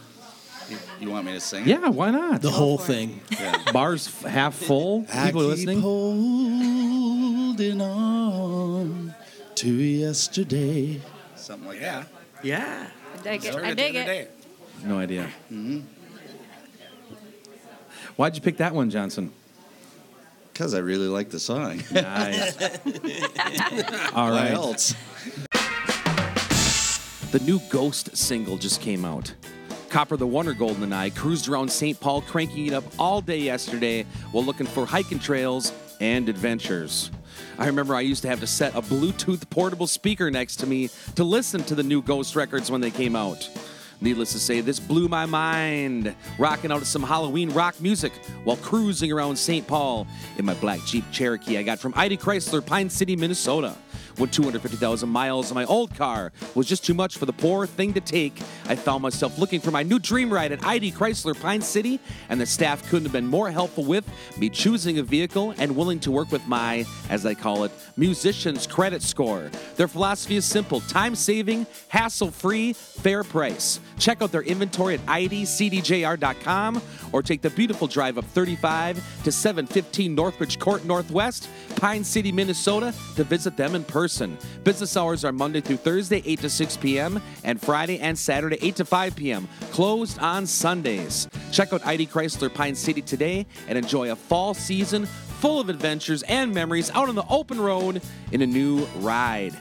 You 0.99 1.11
want 1.11 1.25
me 1.27 1.33
to 1.33 1.39
sing? 1.39 1.61
it? 1.63 1.67
Yeah, 1.67 1.89
why 1.89 2.09
not? 2.11 2.41
The 2.41 2.49
whole 2.49 2.77
thing. 2.79 3.21
Bars 3.73 4.07
f- 4.07 4.23
half 4.23 4.55
full. 4.55 5.05
I 5.13 5.27
People 5.27 5.41
are 5.41 5.55
keep 5.55 5.67
listening. 5.67 5.81
holding 5.81 7.81
on 7.81 9.13
to 9.55 9.69
yesterday. 9.71 11.01
Something 11.35 11.67
like 11.67 11.79
Yeah. 11.81 11.99
that. 12.01 12.07
Yeah. 12.43 12.87
I 13.13 13.17
dig 13.21 13.45
it. 13.45 13.53
Learned 13.53 13.67
I 13.67 13.73
dig 13.75 13.95
it. 13.95 14.05
day. 14.05 14.27
No 14.83 14.97
idea. 14.97 15.29
Mm-hmm. 15.51 15.81
Why'd 18.15 18.35
you 18.35 18.41
pick 18.41 18.57
that 18.57 18.73
one, 18.73 18.89
Johnson? 18.89 19.31
Because 20.55 20.73
I 20.73 20.77
really 20.77 21.09
like 21.09 21.29
the 21.29 21.39
song. 21.39 21.83
Nice. 21.91 22.55
All 24.13 24.31
Why 24.31 24.51
else? 24.51 24.95
The 27.31 27.39
new 27.41 27.59
Ghost 27.69 28.15
single 28.15 28.57
just 28.57 28.79
came 28.79 29.03
out. 29.03 29.33
Copper 29.89 30.15
the 30.15 30.25
Wonder 30.25 30.53
Golden 30.53 30.83
and 30.83 30.95
I 30.95 31.09
cruised 31.09 31.49
around 31.49 31.69
St. 31.69 31.99
Paul 31.99 32.21
cranking 32.21 32.67
it 32.67 32.73
up 32.73 32.85
all 32.97 33.19
day 33.19 33.39
yesterday 33.39 34.05
while 34.31 34.45
looking 34.45 34.65
for 34.65 34.85
hiking 34.85 35.19
trails 35.19 35.73
and 35.99 36.29
adventures. 36.29 37.11
I 37.59 37.65
remember 37.65 37.93
I 37.93 38.01
used 38.01 38.21
to 38.21 38.29
have 38.29 38.39
to 38.39 38.47
set 38.47 38.75
a 38.75 38.81
Bluetooth 38.81 39.49
portable 39.49 39.87
speaker 39.87 40.31
next 40.31 40.55
to 40.57 40.67
me 40.67 40.89
to 41.15 41.25
listen 41.25 41.65
to 41.65 41.75
the 41.75 41.83
new 41.83 42.01
Ghost 42.01 42.33
records 42.33 42.71
when 42.71 42.79
they 42.79 42.91
came 42.91 43.17
out. 43.17 43.49
Needless 44.01 44.33
to 44.33 44.39
say, 44.39 44.61
this 44.61 44.79
blew 44.79 45.07
my 45.07 45.25
mind, 45.25 46.15
rocking 46.37 46.71
out 46.71 46.79
to 46.79 46.85
some 46.85 47.03
Halloween 47.03 47.49
rock 47.51 47.79
music 47.79 48.13
while 48.43 48.57
cruising 48.57 49.11
around 49.11 49.37
St. 49.37 49.65
Paul 49.65 50.05
in 50.37 50.45
my 50.45 50.53
black 50.55 50.79
Jeep 50.85 51.05
Cherokee 51.11 51.57
I 51.57 51.63
got 51.63 51.79
from 51.79 51.93
ID 51.95 52.17
Chrysler, 52.17 52.65
Pine 52.65 52.89
City, 52.89 53.15
Minnesota. 53.15 53.75
When 54.17 54.29
250,000 54.29 55.09
miles 55.09 55.53
my 55.53 55.65
old 55.65 55.93
car 55.95 56.31
was 56.53 56.67
just 56.67 56.85
too 56.85 56.93
much 56.93 57.17
for 57.17 57.25
the 57.25 57.33
poor 57.33 57.67
thing 57.67 57.93
to 57.93 58.01
take, 58.01 58.39
I 58.67 58.75
found 58.75 59.03
myself 59.03 59.37
looking 59.37 59.59
for 59.59 59.71
my 59.71 59.83
new 59.83 59.99
dream 59.99 60.31
ride 60.31 60.53
at 60.53 60.65
ID 60.65 60.93
Chrysler 60.93 61.39
Pine 61.39 61.61
City, 61.61 61.99
and 62.29 62.39
the 62.39 62.45
staff 62.45 62.81
couldn't 62.83 63.03
have 63.03 63.11
been 63.11 63.27
more 63.27 63.51
helpful 63.51 63.83
with 63.83 64.07
me 64.37 64.49
choosing 64.49 64.99
a 64.99 65.03
vehicle 65.03 65.53
and 65.57 65.75
willing 65.75 65.99
to 65.99 66.11
work 66.11 66.31
with 66.31 66.47
my, 66.47 66.85
as 67.09 67.25
I 67.25 67.33
call 67.33 67.65
it, 67.65 67.71
musician's 67.97 68.65
credit 68.65 69.01
score. 69.01 69.51
Their 69.75 69.89
philosophy 69.89 70.37
is 70.37 70.45
simple 70.45 70.79
time 70.81 71.15
saving, 71.15 71.67
hassle 71.89 72.31
free, 72.31 72.71
fair 72.73 73.23
price. 73.23 73.81
Check 73.97 74.21
out 74.21 74.31
their 74.31 74.43
inventory 74.43 74.95
at 74.95 75.05
idcdjr.com 75.05 76.81
or 77.11 77.23
take 77.23 77.41
the 77.41 77.49
beautiful 77.49 77.87
drive 77.87 78.17
up 78.17 78.25
35 78.25 79.23
to 79.23 79.31
715 79.31 80.15
Northbridge 80.15 80.59
Court 80.59 80.83
Northwest, 80.85 81.49
Pine 81.75 82.03
City, 82.03 82.31
Minnesota 82.31 82.93
to 83.15 83.23
visit 83.23 83.57
them 83.57 83.75
in 83.75 83.83
person. 83.83 84.37
Business 84.63 84.97
hours 84.97 85.23
are 85.23 85.31
Monday 85.31 85.61
through 85.61 85.77
Thursday, 85.77 86.21
8 86.25 86.39
to 86.41 86.49
6 86.49 86.77
p.m., 86.77 87.21
and 87.43 87.61
Friday 87.61 87.99
and 87.99 88.17
Saturday, 88.17 88.57
8 88.61 88.75
to 88.77 88.85
5 88.85 89.15
p.m., 89.15 89.47
closed 89.71 90.19
on 90.19 90.45
Sundays. 90.45 91.27
Check 91.51 91.73
out 91.73 91.85
ID 91.85 92.07
Chrysler 92.07 92.53
Pine 92.53 92.75
City 92.75 93.01
today 93.01 93.45
and 93.67 93.77
enjoy 93.77 94.11
a 94.11 94.15
fall 94.15 94.53
season 94.53 95.05
full 95.05 95.59
of 95.59 95.69
adventures 95.69 96.23
and 96.23 96.53
memories 96.53 96.89
out 96.91 97.07
on 97.09 97.15
the 97.15 97.25
open 97.29 97.59
road 97.59 98.01
in 98.31 98.41
a 98.41 98.47
new 98.47 98.85
ride. 98.97 99.53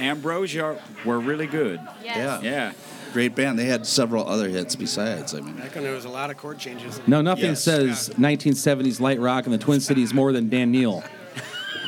Ambrosia 0.00 0.80
were 1.04 1.20
really 1.20 1.46
good. 1.46 1.80
Yes. 2.02 2.16
Yeah. 2.16 2.50
Yeah. 2.50 2.72
Great 3.12 3.34
band. 3.34 3.58
They 3.58 3.64
had 3.64 3.86
several 3.86 4.28
other 4.28 4.48
hits 4.48 4.76
besides. 4.76 5.34
I 5.34 5.40
mean, 5.40 5.54
Back 5.56 5.74
when 5.74 5.82
there 5.84 5.94
was 5.94 6.04
a 6.04 6.08
lot 6.08 6.30
of 6.30 6.36
chord 6.36 6.58
changes. 6.58 7.00
No, 7.08 7.20
nothing 7.20 7.44
Yes. 7.46 7.62
says 7.64 8.08
1970s 8.16 9.00
light 9.00 9.18
rock 9.18 9.46
in 9.46 9.52
the 9.52 9.58
Twin 9.58 9.80
Cities 9.80 10.14
more 10.14 10.32
than 10.32 10.48
Dan 10.48 10.70
Neal. 10.70 11.02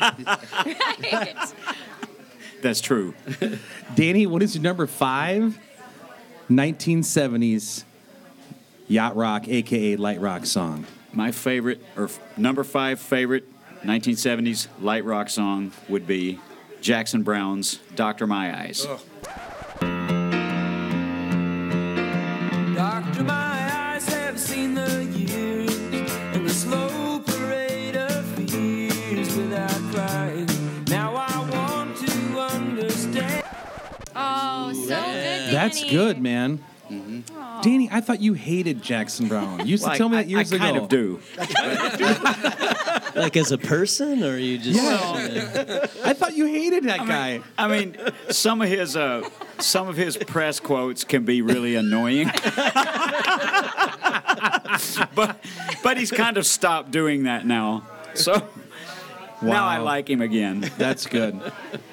Right. 0.01 1.53
That's 2.61 2.81
true. 2.81 3.13
Danny, 3.95 4.25
what 4.25 4.41
is 4.43 4.55
your 4.55 4.63
number 4.63 4.85
five 4.87 5.57
1970s 6.49 7.83
yacht 8.87 9.15
rock, 9.15 9.47
aka 9.47 9.95
light 9.95 10.19
rock 10.21 10.45
song? 10.45 10.85
My 11.13 11.31
favorite, 11.31 11.81
or 11.95 12.05
f- 12.05 12.19
number 12.37 12.63
five 12.63 12.99
favorite 12.99 13.45
1970s 13.83 14.67
light 14.81 15.05
rock 15.05 15.29
song 15.29 15.71
would 15.89 16.07
be 16.07 16.39
Jackson 16.83 17.23
Browne's 17.23 17.79
Doctor 17.95 18.27
My 18.27 18.53
Eyes. 18.53 18.85
Ugh. 18.85 18.99
Doctor, 22.75 23.23
my 23.23 23.69
eyes 23.73 24.05
have 24.09 24.37
seen 24.37 24.73
the 24.73 25.05
years 25.05 25.73
and 26.35 26.45
the 26.45 26.53
slow 26.53 27.21
parade 27.21 27.95
of 27.95 28.25
fears 28.35 29.33
without 29.37 29.71
crying. 29.93 30.49
Now 30.87 31.15
I 31.15 31.49
want 31.49 31.95
to 32.05 32.39
understand. 32.39 33.45
Oh, 34.13 34.73
so 34.73 34.79
good. 34.81 34.89
Danny. 34.89 35.51
That's 35.53 35.89
good, 35.89 36.21
man. 36.21 36.65
Danny, 37.63 37.89
I 37.91 38.01
thought 38.01 38.21
you 38.21 38.33
hated 38.33 38.81
Jackson 38.81 39.27
Browne. 39.27 39.59
You 39.61 39.65
used 39.65 39.83
to 39.83 39.89
Well, 39.89 39.97
tell 39.97 40.09
me 40.09 40.17
that 40.17 40.27
years 40.27 40.51
I 40.51 40.55
ago. 40.57 40.65
kind 40.65 40.77
of 40.77 40.89
do. 40.89 41.19
Like 43.15 43.37
as 43.37 43.51
a 43.51 43.59
person, 43.59 44.23
or 44.23 44.37
you 44.39 44.57
just? 44.57 44.81
Yeah. 44.81 45.85
I 46.03 46.13
thought 46.13 46.35
you 46.35 46.47
hated 46.47 46.85
that 46.85 47.05
guy. 47.07 47.41
I 47.59 47.67
mean, 47.67 47.95
some 48.31 48.59
of 48.59 48.67
his 48.69 48.97
uh, 48.97 49.29
some 49.59 49.87
of 49.87 49.95
his 49.95 50.17
press 50.17 50.59
quotes 50.59 51.03
can 51.03 51.23
be 51.23 51.43
really 51.43 51.75
annoying. 51.75 52.31
but 55.13 55.37
but 55.83 55.97
he's 55.97 56.09
kind 56.09 56.37
of 56.37 56.45
stopped 56.47 56.89
doing 56.89 57.23
that 57.23 57.45
now. 57.45 57.87
So 58.15 58.47
Now 59.51 59.65
I 59.65 59.77
like 59.77 60.09
him 60.09 60.21
again. 60.21 60.61
That's 60.77 61.05
good. 61.05 61.33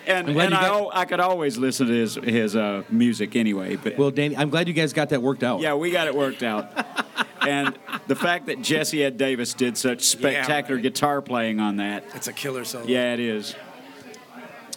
And, 0.06 0.28
I'm 0.28 0.32
glad 0.34 0.44
and 0.44 0.52
you 0.52 0.58
I, 0.58 0.62
got- 0.62 0.64
al- 0.64 0.90
I 0.94 1.04
could 1.04 1.20
always 1.20 1.58
listen 1.58 1.86
to 1.88 1.92
his 1.92 2.14
his 2.16 2.56
uh, 2.56 2.82
music 2.90 3.36
anyway. 3.36 3.76
But 3.76 3.98
Well, 3.98 4.10
Danny, 4.10 4.36
I'm 4.36 4.50
glad 4.50 4.68
you 4.68 4.74
guys 4.74 4.92
got 4.92 5.08
that 5.10 5.22
worked 5.22 5.42
out. 5.42 5.60
yeah, 5.60 5.74
we 5.74 5.90
got 5.90 6.06
it 6.06 6.14
worked 6.14 6.42
out. 6.42 6.70
and 7.46 7.74
the 8.06 8.16
fact 8.16 8.46
that 8.46 8.60
Jesse 8.62 9.02
Ed 9.04 9.16
Davis 9.18 9.54
did 9.54 9.76
such 9.76 10.02
spectacular 10.02 10.76
right. 10.76 10.82
guitar 10.82 11.22
playing 11.22 11.60
on 11.60 11.76
that, 11.76 12.04
It's 12.14 12.28
a 12.28 12.32
killer 12.32 12.64
song. 12.64 12.84
yeah, 12.86 13.14
it 13.14 13.20
is. 13.20 13.54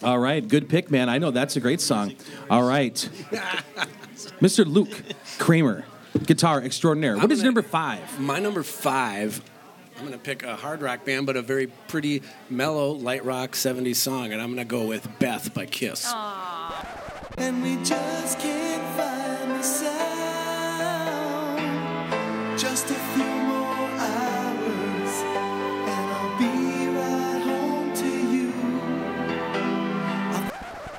All 0.02 0.18
right, 0.18 0.46
good 0.46 0.68
pick, 0.68 0.90
man. 0.90 1.08
I 1.08 1.16
know 1.18 1.30
that's 1.30 1.56
a 1.56 1.60
great 1.60 1.80
song. 1.80 2.14
All 2.50 2.62
right, 2.62 2.94
Mr. 4.40 4.66
Luke 4.66 4.90
Kramer, 5.38 5.84
guitar 6.26 6.60
extraordinaire. 6.60 7.16
What 7.16 7.30
is 7.32 7.38
gonna- 7.38 7.46
number 7.48 7.62
five? 7.62 8.20
My 8.20 8.38
number 8.38 8.62
five, 8.62 9.40
I'm 9.96 10.00
going 10.00 10.12
to 10.12 10.18
pick 10.18 10.42
a 10.42 10.56
hard 10.56 10.82
rock 10.82 11.04
band, 11.04 11.26
but 11.26 11.36
a 11.36 11.42
very 11.42 11.68
pretty, 11.88 12.22
mellow, 12.50 12.90
light 12.92 13.24
rock 13.24 13.52
70s 13.52 13.96
song, 13.96 14.32
and 14.32 14.40
I'm 14.42 14.48
going 14.54 14.66
to 14.66 14.70
go 14.70 14.86
with 14.86 15.06
Beth 15.18 15.54
by 15.54 15.66
Kiss. 15.66 16.12
And 17.38 17.62
we 17.62 17.76
just 17.84 18.38
can't 18.40 18.82
find 18.96 19.50
the 19.52 19.62
sound. 19.62 19.94
Just 22.58 22.90
a 22.90 22.94
few 22.94 23.24
more 23.24 23.88
hours, 23.90 25.12
and 25.86 26.10
I'll 26.10 26.38
be 26.38 26.88
right 26.98 27.42
home 27.44 27.94
to 27.94 28.06
you. 28.34 28.52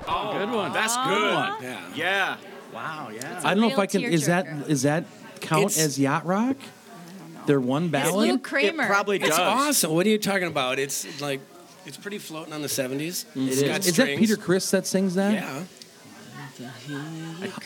Oh, 0.07 0.35
good 0.37 0.49
one. 0.51 0.71
That's 0.73 0.95
good 0.95 1.33
one. 1.33 1.55
Yeah. 1.63 1.81
Yeah. 1.95 2.37
Wow. 2.73 3.09
Yeah. 3.13 3.41
I 3.43 3.53
don't 3.53 3.61
know 3.61 3.67
if 3.67 3.73
real 3.73 3.81
I 3.81 3.87
can. 3.87 4.03
Is 4.03 4.25
that 4.27 4.45
tearjerker. 4.45 4.69
is 4.69 4.81
that 4.83 5.03
count 5.41 5.63
It's- 5.65 5.79
as 5.85 5.99
yacht 5.99 6.25
rock? 6.25 6.55
Their 7.45 7.59
one 7.59 7.85
It's 7.85 7.91
ballad. 7.91 8.29
Luke 8.29 8.43
Kramer. 8.43 8.83
It 8.83 8.87
probably 8.87 9.19
does. 9.19 9.29
It's 9.29 9.39
awesome. 9.39 9.93
What 9.93 10.05
are 10.05 10.09
you 10.09 10.17
talking 10.17 10.47
about? 10.47 10.79
It's 10.79 11.21
like, 11.21 11.41
it's 11.85 11.97
pretty 11.97 12.17
floating 12.17 12.53
on 12.53 12.61
the 12.61 12.67
70s. 12.67 13.25
Mm-hmm. 13.25 13.47
It's 13.47 13.63
got 13.63 13.85
Is 13.85 13.95
that. 13.95 14.17
Peter 14.17 14.37
Criss 14.37 14.71
that 14.71 14.87
sings 14.87 15.15
that? 15.15 15.33
Yeah. 15.33 15.63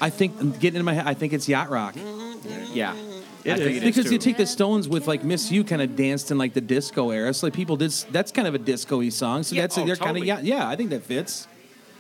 I 0.02 0.10
think 0.10 0.60
getting 0.60 0.80
in 0.80 0.86
my 0.86 0.94
head. 0.94 1.06
I 1.06 1.14
think 1.14 1.34
it's 1.34 1.48
yacht 1.48 1.70
rock. 1.70 1.96
Mm-hmm. 1.96 2.74
Yeah. 2.74 2.94
I 3.46 3.56
think 3.56 3.78
is 3.78 3.84
because 3.84 4.06
too. 4.06 4.14
you 4.14 4.18
take 4.18 4.38
the 4.38 4.46
Stones 4.46 4.90
with 4.90 5.08
like 5.08 5.24
Miss 5.24 5.52
You 5.52 5.64
kind 5.64 5.82
of 5.82 5.96
danced 5.96 6.32
in 6.32 6.38
like 6.38 6.54
the 6.54 6.62
disco 6.62 7.12
era. 7.12 7.34
So 7.34 7.48
like 7.48 7.54
people 7.54 7.78
did. 7.78 7.92
That's 8.12 8.32
kind 8.32 8.48
of 8.48 8.56
a 8.56 8.58
disco-y 8.58 9.10
song. 9.10 9.44
So 9.44 9.56
Yeah, 9.56 9.64
that's 9.64 9.78
oh, 9.78 9.86
they're 9.86 9.96
kind 9.96 10.18
of 10.18 10.26
yeah. 10.26 10.40
Yeah, 10.42 10.68
I 10.68 10.76
think 10.76 10.90
that 10.90 11.04
fits. 11.04 11.48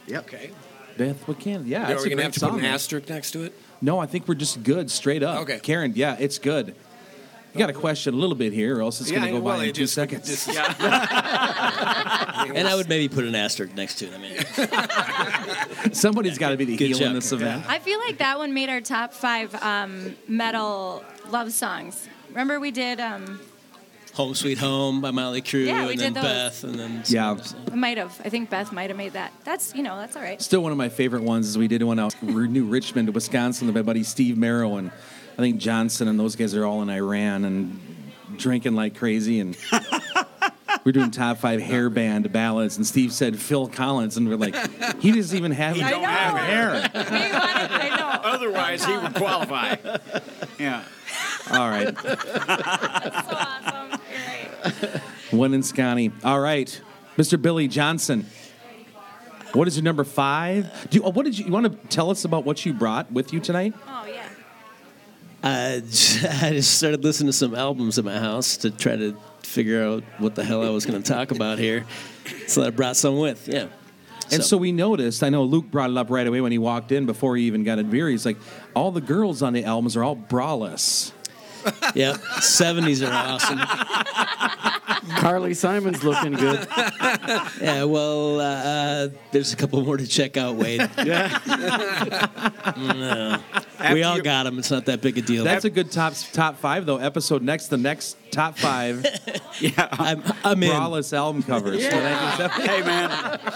Yeah. 0.07 0.19
Okay. 0.19 0.51
Beth, 0.97 1.27
what 1.27 1.39
can? 1.39 1.65
Yeah, 1.65 1.83
Are 1.83 1.87
we 1.87 1.93
a 1.93 1.95
going 1.95 2.17
to 2.17 2.23
have 2.23 2.31
great 2.33 2.39
to 2.39 2.49
put 2.49 2.59
an 2.59 2.65
asterisk 2.65 3.07
next 3.07 3.31
to 3.31 3.43
it? 3.43 3.53
No, 3.81 3.99
I 3.99 4.05
think 4.05 4.27
we're 4.27 4.35
just 4.35 4.63
good, 4.63 4.91
straight 4.91 5.23
up. 5.23 5.41
Okay. 5.43 5.59
Karen, 5.59 5.93
yeah, 5.95 6.17
it's 6.19 6.37
good. 6.37 6.75
You 7.53 7.59
got 7.59 7.67
to 7.67 7.73
question 7.73 8.13
a 8.13 8.17
little 8.17 8.35
bit 8.35 8.53
here, 8.53 8.77
or 8.77 8.81
else 8.81 9.01
it's 9.01 9.09
going 9.11 9.23
to 9.23 9.31
go 9.31 9.41
by 9.41 9.57
in 9.63 9.69
it 9.69 9.75
two 9.75 9.83
just- 9.83 9.93
seconds. 9.95 10.27
just- 10.27 10.47
And 12.55 12.67
I 12.67 12.75
would 12.75 12.89
maybe 12.89 13.09
put 13.09 13.25
an 13.25 13.35
asterisk 13.35 13.75
next 13.75 13.95
to 13.95 14.05
it. 14.07 14.13
I 14.13 14.17
mean, 15.87 15.91
Somebody's 15.93 16.37
got 16.37 16.49
to 16.49 16.57
be 16.57 16.65
the 16.65 16.77
Good 16.77 16.87
heel 16.87 16.97
in 16.97 17.03
job, 17.03 17.13
this 17.15 17.31
event. 17.31 17.65
I 17.67 17.79
feel 17.79 17.99
like 17.99 18.17
that 18.19 18.37
one 18.37 18.53
made 18.53 18.69
our 18.69 18.81
top 18.81 19.13
five 19.13 19.53
um, 19.63 20.15
metal 20.27 21.03
love 21.29 21.51
songs. 21.51 22.07
Remember 22.29 22.59
we 22.59 22.71
did. 22.71 22.99
Um, 22.99 23.39
Home 24.15 24.35
Sweet 24.35 24.57
Home 24.57 24.99
by 25.01 25.11
Mötley 25.11 25.41
Crüe, 25.41 25.67
Yeah, 25.67 25.85
we 25.85 25.91
and 25.93 26.01
then 26.01 26.13
did 26.13 26.23
those. 26.23 26.31
Beth, 26.31 26.63
and 26.65 26.75
then 26.75 27.03
Yeah. 27.07 27.37
I 27.71 27.75
might 27.75 27.97
have. 27.97 28.19
I 28.25 28.29
think 28.29 28.49
Beth 28.49 28.71
might 28.71 28.89
have 28.89 28.97
made 28.97 29.13
that. 29.13 29.31
That's 29.45 29.73
you 29.75 29.83
know 29.83 29.97
that's 29.97 30.15
all 30.15 30.21
right. 30.23 30.41
Still 30.41 30.61
one 30.61 30.71
of 30.71 30.77
my 30.77 30.89
favorite 30.89 31.23
ones 31.23 31.47
is 31.47 31.57
we 31.57 31.67
did 31.67 31.83
one 31.83 31.99
out 31.99 32.15
in 32.21 32.51
New 32.51 32.65
Richmond, 32.65 33.13
Wisconsin, 33.13 33.67
with 33.67 33.75
my 33.75 33.81
buddy 33.81 34.03
Steve 34.03 34.37
Merrow 34.37 34.77
and 34.77 34.91
I 35.39 35.41
think 35.41 35.57
Johnson 35.57 36.09
and 36.09 36.19
those 36.19 36.35
guys 36.35 36.53
are 36.53 36.65
all 36.65 36.81
in 36.81 36.89
Iran 36.89 37.45
and 37.45 37.79
drinking 38.35 38.75
like 38.75 38.97
crazy 38.97 39.39
and 39.39 39.55
we're 40.83 40.91
doing 40.91 41.11
top 41.11 41.37
five 41.37 41.61
hair 41.61 41.89
band 41.89 42.29
ballads 42.33 42.75
and 42.75 42.85
Steve 42.85 43.13
said 43.13 43.39
Phil 43.39 43.69
Collins 43.69 44.17
and 44.17 44.27
we're 44.27 44.35
like 44.35 44.53
he 44.99 45.13
doesn't 45.13 45.37
even 45.37 45.53
have, 45.53 45.77
I 45.79 45.91
know. 45.91 46.01
hair. 46.01 46.71
We 46.93 46.99
wanted- 46.99 47.71
I 47.71 47.97
know. 47.97 48.19
Otherwise, 48.29 48.83
he 48.83 48.97
would 48.97 49.15
qualify. 49.15 49.75
Yeah. 50.59 50.83
All 51.51 51.69
right, 51.69 51.95
That's 52.03 52.21
so 53.29 53.33
awesome. 53.33 54.01
You're 54.11 54.91
right. 54.91 55.01
one 55.31 55.53
in 55.53 55.63
Scotty. 55.63 56.11
All 56.25 56.41
right, 56.41 56.81
Mr. 57.17 57.41
Billy 57.41 57.69
Johnson. 57.69 58.25
What 59.53 59.69
is 59.69 59.77
your 59.77 59.85
number 59.85 60.03
five? 60.03 60.69
Do 60.89 60.97
you, 60.97 61.03
oh, 61.05 61.11
what 61.11 61.23
did 61.23 61.39
you, 61.39 61.45
you 61.45 61.51
want 61.53 61.65
to 61.81 61.87
tell 61.87 62.09
us 62.11 62.25
about 62.25 62.43
what 62.43 62.65
you 62.65 62.73
brought 62.73 63.09
with 63.09 63.31
you 63.31 63.39
tonight? 63.39 63.73
Oh 63.87 64.05
yeah. 64.05 64.27
I, 65.43 65.75
I 66.41 66.51
just 66.51 66.77
started 66.77 67.03
listening 67.03 67.27
to 67.27 67.33
some 67.33 67.55
albums 67.55 67.97
at 67.97 68.05
my 68.05 68.17
house 68.19 68.57
to 68.57 68.71
try 68.71 68.95
to 68.95 69.17
figure 69.41 69.83
out 69.83 70.03
what 70.17 70.35
the 70.35 70.43
hell 70.43 70.63
I 70.65 70.69
was 70.69 70.85
going 70.85 71.01
to 71.01 71.13
talk 71.13 71.31
about 71.31 71.59
here. 71.59 71.85
So 72.47 72.63
I 72.63 72.69
brought 72.69 72.97
some 72.97 73.17
with, 73.17 73.47
yeah. 73.47 73.67
And 74.31 74.43
so. 74.43 74.57
we 74.57 74.71
noticed, 74.71 75.23
I 75.23 75.29
know 75.29 75.43
Luke 75.43 75.71
brought 75.71 75.89
it 75.89 75.97
up 75.97 76.11
right 76.11 76.27
away 76.27 76.39
when 76.39 76.51
he 76.51 76.59
walked 76.59 76.91
in 76.91 77.07
before 77.07 77.35
he 77.35 77.45
even 77.45 77.63
got 77.63 77.79
a 77.79 77.83
beer. 77.83 78.07
He's 78.07 78.25
like, 78.25 78.37
all 78.75 78.91
the 78.91 79.01
girls 79.01 79.41
on 79.41 79.53
the 79.53 79.63
albums 79.63 79.97
are 79.97 80.03
all 80.03 80.15
braless. 80.15 81.13
yeah, 81.95 82.13
70s 82.13 83.05
are 83.05 83.11
awesome. 83.11 83.59
Carly 85.17 85.53
Simon's 85.53 86.03
looking 86.03 86.33
good. 86.33 86.67
Yeah, 87.61 87.83
well, 87.83 88.39
uh, 88.39 89.09
there's 89.31 89.53
a 89.53 89.55
couple 89.55 89.81
more 89.83 89.97
to 89.97 90.07
check 90.07 90.37
out, 90.37 90.55
Wade. 90.55 90.89
No. 92.77 93.39
We 93.93 94.03
all 94.03 94.17
you- 94.17 94.23
got 94.23 94.43
them. 94.43 94.59
It's 94.59 94.71
not 94.71 94.85
that 94.85 95.01
big 95.01 95.17
a 95.17 95.21
deal. 95.21 95.43
That's 95.43 95.65
a 95.65 95.69
good 95.69 95.91
top 95.91 96.13
top 96.33 96.57
five 96.57 96.85
though. 96.85 96.97
Episode 96.97 97.41
next, 97.41 97.67
the 97.67 97.77
next 97.77 98.17
top 98.31 98.57
five 98.57 99.03
Yeah. 99.59 99.87
I'm, 99.91 100.21
I'm 100.43 100.61
in. 100.63 100.69
braless 100.71 101.11
album 101.13 101.41
covers. 101.43 101.85
for 101.87 101.95
1970. 101.95 102.67
hey 102.67 102.81
man, 102.83 103.11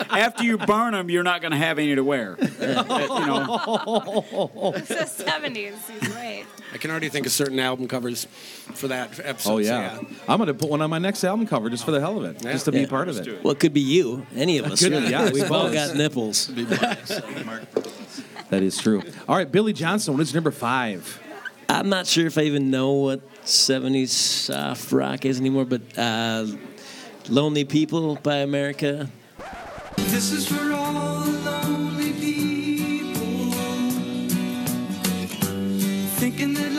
after 0.09 0.43
you 0.43 0.57
burn 0.57 0.93
them, 0.93 1.09
you're 1.09 1.23
not 1.23 1.41
going 1.41 1.51
to 1.51 1.57
have 1.57 1.77
any 1.79 1.93
to 1.95 2.03
wear. 2.03 2.37
Uh, 2.41 2.45
you 3.19 3.27
know, 3.27 4.73
It's 4.75 4.87
the 4.89 5.05
seventies. 5.05 5.75
He's 5.87 6.09
right. 6.15 6.45
I 6.73 6.77
can 6.77 6.89
already 6.89 7.09
think 7.09 7.25
of 7.27 7.31
certain 7.31 7.59
album 7.59 7.87
covers 7.87 8.25
for 8.25 8.87
that 8.87 9.19
episode. 9.23 9.51
Oh 9.51 9.61
so 9.61 9.69
yeah. 9.69 9.99
I'm 10.27 10.39
gonna 10.39 10.53
put 10.55 10.69
one 10.69 10.81
on 10.81 10.89
my 10.89 10.97
next 10.97 11.23
album 11.23 11.45
cover 11.45 11.69
just 11.69 11.85
for 11.85 11.91
the 11.91 11.99
hell 11.99 12.17
of 12.17 12.23
it, 12.23 12.41
just 12.41 12.65
to 12.65 12.71
be 12.71 12.79
Yeah. 12.81 12.87
part 12.87 13.09
of 13.09 13.17
it. 13.17 13.43
Well, 13.43 13.51
it 13.53 13.59
could 13.59 13.73
be 13.73 13.81
you, 13.81 14.25
any 14.35 14.57
of 14.57 14.65
us. 14.65 14.81
Could 14.81 14.91
really. 14.91 15.11
yeah, 15.11 15.29
We've 15.31 15.51
all 15.51 15.71
got 15.71 15.95
nipples. 15.95 16.49
That 18.53 18.61
is 18.61 18.77
true. 18.77 19.01
All 19.27 19.35
right, 19.35 19.51
Billy 19.51 19.73
Johnson. 19.73 20.13
What 20.13 20.21
is 20.21 20.31
number 20.31 20.51
five? 20.51 21.19
I'm 21.67 21.89
not 21.89 22.05
sure 22.05 22.27
if 22.27 22.37
I 22.37 22.41
even 22.41 22.69
know 22.69 22.91
what 22.91 23.43
70s 23.45 24.09
soft 24.09 24.91
rock 24.91 25.25
is 25.25 25.39
anymore, 25.39 25.65
but 25.65 25.81
uh, 25.97 26.45
Lonely 27.29 27.65
People 27.65 28.13
by 28.17 28.35
America. 28.37 29.09
This 29.95 30.31
is 30.31 30.47
for 30.47 30.71
all 30.71 31.21
the 31.21 31.31
lonely 31.49 32.13
people 32.13 33.51
thinking 36.19 36.53
that 36.53 36.72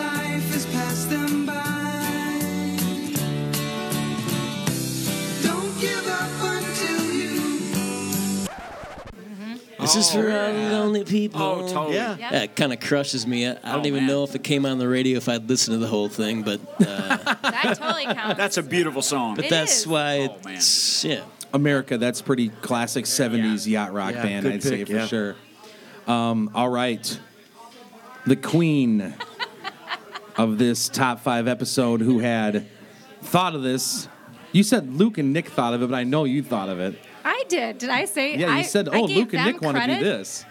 This 9.95 10.09
is 10.09 10.13
for 10.13 10.31
all 10.31 10.53
the 10.53 10.59
lonely 10.71 11.05
people. 11.05 11.41
Oh, 11.43 11.69
totally. 11.69 11.95
Yeah. 11.97 12.11
Yep. 12.17 12.33
Yeah, 12.33 12.43
it 12.43 12.57
kind 12.57 12.73
of 12.73 12.81
crushes 12.81 13.27
me. 13.27 13.47
I, 13.47 13.53
I 13.53 13.73
don't 13.73 13.85
Oh, 13.85 13.87
even 13.87 14.01
man. 14.01 14.07
know 14.09 14.25
if 14.25 14.35
it 14.35 14.43
came 14.45 14.67
on 14.67 14.79
the 14.79 14.89
radio 14.89 15.17
if 15.19 15.29
I'd 15.29 15.49
listened 15.49 15.75
to 15.75 15.79
the 15.79 15.87
whole 15.87 16.09
thing, 16.09 16.43
but 16.43 16.61
uh, 16.81 17.17
That 17.43 17.77
totally 17.79 18.05
counts. 18.05 18.37
that's 18.37 18.57
a 18.57 18.63
beautiful 18.63 19.03
song. 19.03 19.37
but 19.37 19.47
It 19.47 19.51
that's 19.51 19.81
is. 19.81 19.87
why 19.87 20.29
Oh, 20.31 20.39
man. 20.45 20.55
it's 20.57 21.05
yeah. 21.05 21.23
America. 21.53 21.99
That's 21.99 22.21
pretty 22.21 22.49
classic 22.49 23.05
'70s 23.05 23.67
yacht 23.67 23.93
rock 23.93 24.13
Yeah, 24.15 24.23
band. 24.23 24.47
I'd 24.49 24.63
say 24.63 24.85
for 24.85 24.93
yeah. 24.93 25.07
sure. 25.07 25.37
Um, 26.07 26.51
all 26.55 26.69
right, 26.69 27.19
the 28.27 28.37
queen 28.37 29.15
of 30.37 30.59
this 30.59 30.89
top 30.89 31.21
five 31.21 31.47
episode, 31.49 32.01
who 32.01 32.19
had 32.19 32.67
thought 33.23 33.55
of 33.55 33.63
this. 33.63 34.09
You 34.53 34.63
said 34.63 34.93
Luke 34.95 35.19
and 35.19 35.33
Nick 35.33 35.49
thought 35.49 35.75
of 35.75 35.83
it, 35.83 35.91
but 35.91 35.97
I 35.97 36.05
know 36.05 36.25
you 36.25 36.43
thought 36.43 36.69
of 36.69 36.79
it. 36.81 36.95
I 37.45 37.49
did. 37.49 37.79
Did 37.79 37.91
I 37.91 38.05
say? 38.05 38.37
Yeah, 38.37 38.49
you 38.49 38.53
I, 38.53 38.63
said, 38.63 38.89
"Oh, 38.91 39.07
gave 39.07 39.17
Luke 39.17 39.35
and 39.35 39.47
them 39.47 39.53
Nick 39.53 39.63
want 39.63 39.77
to 39.77 39.87
do 39.87 40.05
this." 40.05 40.45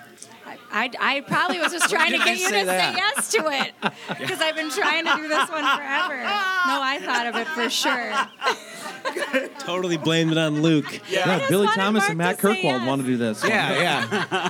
I, 0.75 0.89
I 0.99 1.21
probably 1.21 1.60
was 1.60 1.71
just 1.71 1.89
trying 1.93 2.12
to 2.12 2.17
get 2.17 2.38
you 2.38 2.43
you 2.43 2.49
say 2.49 2.62
to 2.62 2.65
that? 2.65 2.95
say 2.95 2.97
yes 2.97 3.32
to 3.32 3.47
it 3.47 3.73
because 4.19 4.41
I've 4.41 4.56
been 4.56 4.71
trying 4.71 5.06
to 5.06 5.15
do 5.15 5.27
this 5.27 5.49
one 5.49 5.63
forever. 5.63 6.17
No, 6.17 6.82
I 6.82 6.99
thought 6.99 7.27
of 7.27 7.36
it 7.36 7.47
for 7.49 7.69
sure. 7.69 9.49
Totally 9.60 9.97
blamed 9.97 10.32
it 10.32 10.38
on 10.38 10.63
Luke. 10.63 10.99
Yeah, 11.10 11.38
just 11.38 11.49
Billy 11.49 11.67
Thomas 11.67 12.01
Mark 12.01 12.10
and 12.10 12.17
Matt 12.17 12.39
to 12.39 12.47
Kirkwald 12.47 12.63
yes. 12.63 12.88
want 12.88 13.01
to 13.01 13.08
do 13.08 13.17
this. 13.17 13.43
Yeah, 13.43 13.73
yeah. 13.73 14.41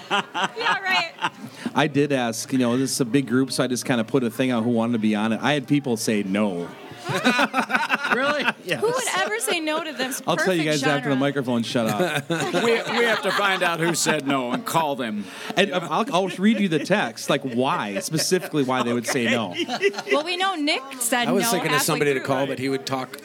Yeah, 0.58 0.80
right. 0.80 1.12
I 1.76 1.88
did 1.88 2.14
ask. 2.14 2.52
You 2.54 2.60
know, 2.60 2.78
this 2.78 2.92
is 2.92 3.02
a 3.02 3.06
big 3.06 3.28
group, 3.28 3.52
so 3.52 3.64
I 3.64 3.68
just 3.68 3.86
kind 3.86 4.00
of 4.00 4.08
put 4.08 4.24
a 4.24 4.30
thing 4.30 4.52
out 4.52 4.64
who 4.64 4.70
wanted 4.70 4.94
to 4.94 5.00
be 5.00 5.16
on 5.16 5.34
it. 5.34 5.42
I 5.42 5.54
had 5.54 5.68
people 5.68 5.98
say 5.98 6.24
no. 6.24 6.70
Really? 8.14 8.44
Yes. 8.66 8.80
Who 8.80 8.88
would 8.88 9.04
ever 9.18 9.40
say 9.40 9.60
no 9.60 9.84
to 9.84 9.92
this? 9.92 10.22
I'll 10.26 10.38
tell 10.38 10.54
you 10.54 10.64
perfect 10.64 10.84
guys 10.84 10.90
after 10.90 11.10
the 11.10 11.16
microphone 11.18 11.64
shut 11.64 11.88
up. 11.88 12.30
we, 12.64 12.72
we 12.74 13.04
have 13.04 13.22
to 13.24 13.32
find 13.32 13.62
out 13.62 13.82
who 13.82 13.94
said 13.94 14.26
no 14.26 14.52
and 14.52 14.66
call 14.66 14.96
them. 14.96 15.26
and 15.58 15.74
uh, 15.74 15.86
I'll, 15.92 16.06
I'll 16.14 16.28
read 16.30 16.60
you 16.62 16.70
the 16.70 16.80
text, 16.80 17.30
like 17.30 17.42
why, 17.42 18.00
specifically 18.00 18.64
why 18.64 18.84
they 18.84 18.94
would 18.94 19.06
say 19.08 19.26
no. 19.26 19.54
Well, 20.12 20.24
we 20.24 20.38
know 20.38 20.56
Nick 20.56 20.82
said 21.00 21.28
I 21.28 21.32
was 21.34 21.44
no 21.44 21.52
thinking 21.52 21.68
of 21.68 21.74
halfway 21.74 21.86
somebody 21.86 22.14
to 22.14 22.20
through. 22.22 22.28
call, 22.28 22.48
but 22.48 22.58
he 22.60 22.70
would 22.70 22.86
talk 22.86 23.18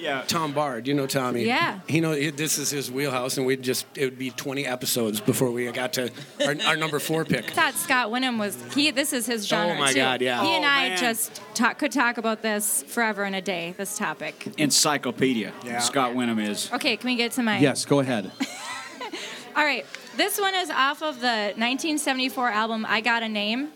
Yeah. 0.00 0.22
Tom 0.26 0.52
Bard, 0.52 0.86
you 0.86 0.94
know 0.94 1.06
Tommy. 1.06 1.44
Yeah. 1.44 1.80
He 1.86 2.00
know 2.00 2.12
he- 2.12 2.30
this 2.30 2.58
is 2.58 2.70
his 2.70 2.90
wheelhouse, 2.90 3.36
and 3.36 3.46
we'd 3.46 3.62
just 3.62 3.86
it 3.94 4.04
would 4.06 4.18
be 4.18 4.30
20 4.30 4.66
episodes 4.66 5.20
before 5.20 5.50
we 5.50 5.70
got 5.70 5.92
to 5.94 6.10
our, 6.46 6.54
our 6.66 6.76
number 6.76 6.98
four 6.98 7.24
pick. 7.24 7.50
I 7.50 7.52
thought 7.52 7.74
Scott 7.74 8.10
Winham 8.10 8.38
was 8.38 8.56
he. 8.74 8.90
This 8.90 9.12
is 9.12 9.26
his 9.26 9.46
genre 9.46 9.74
Oh, 9.76 9.78
my 9.78 9.88
too. 9.92 9.96
God, 10.00 10.20
yeah. 10.22 10.42
He 10.42 10.54
and 10.56 10.64
Oh, 10.64 10.68
I 10.68 10.88
man. 10.90 10.98
just 10.98 11.40
talk, 11.54 11.78
could 11.78 11.92
talk 11.92 12.18
about 12.18 12.42
this 12.42 12.82
forever 12.84 13.24
and 13.24 13.36
a 13.36 13.42
day. 13.42 13.74
This 13.76 13.96
topic. 13.98 14.48
Encyclopedia. 14.58 15.52
Yeah. 15.64 15.78
Scott 15.80 16.14
Winham 16.14 16.42
is. 16.44 16.70
Okay, 16.72 16.96
can 16.96 17.08
we 17.08 17.16
get 17.16 17.32
to 17.32 17.42
my? 17.42 17.58
Yes, 17.58 17.84
go 17.84 18.00
ahead. 18.00 18.30
All 19.56 19.64
right. 19.64 19.84
This 20.16 20.38
one 20.40 20.54
is 20.54 20.70
off 20.70 21.02
of 21.02 21.20
the 21.20 21.52
1974 21.56 22.48
album 22.50 22.86
I 22.88 23.00
Got 23.00 23.22
a 23.22 23.28
Name. 23.28 23.68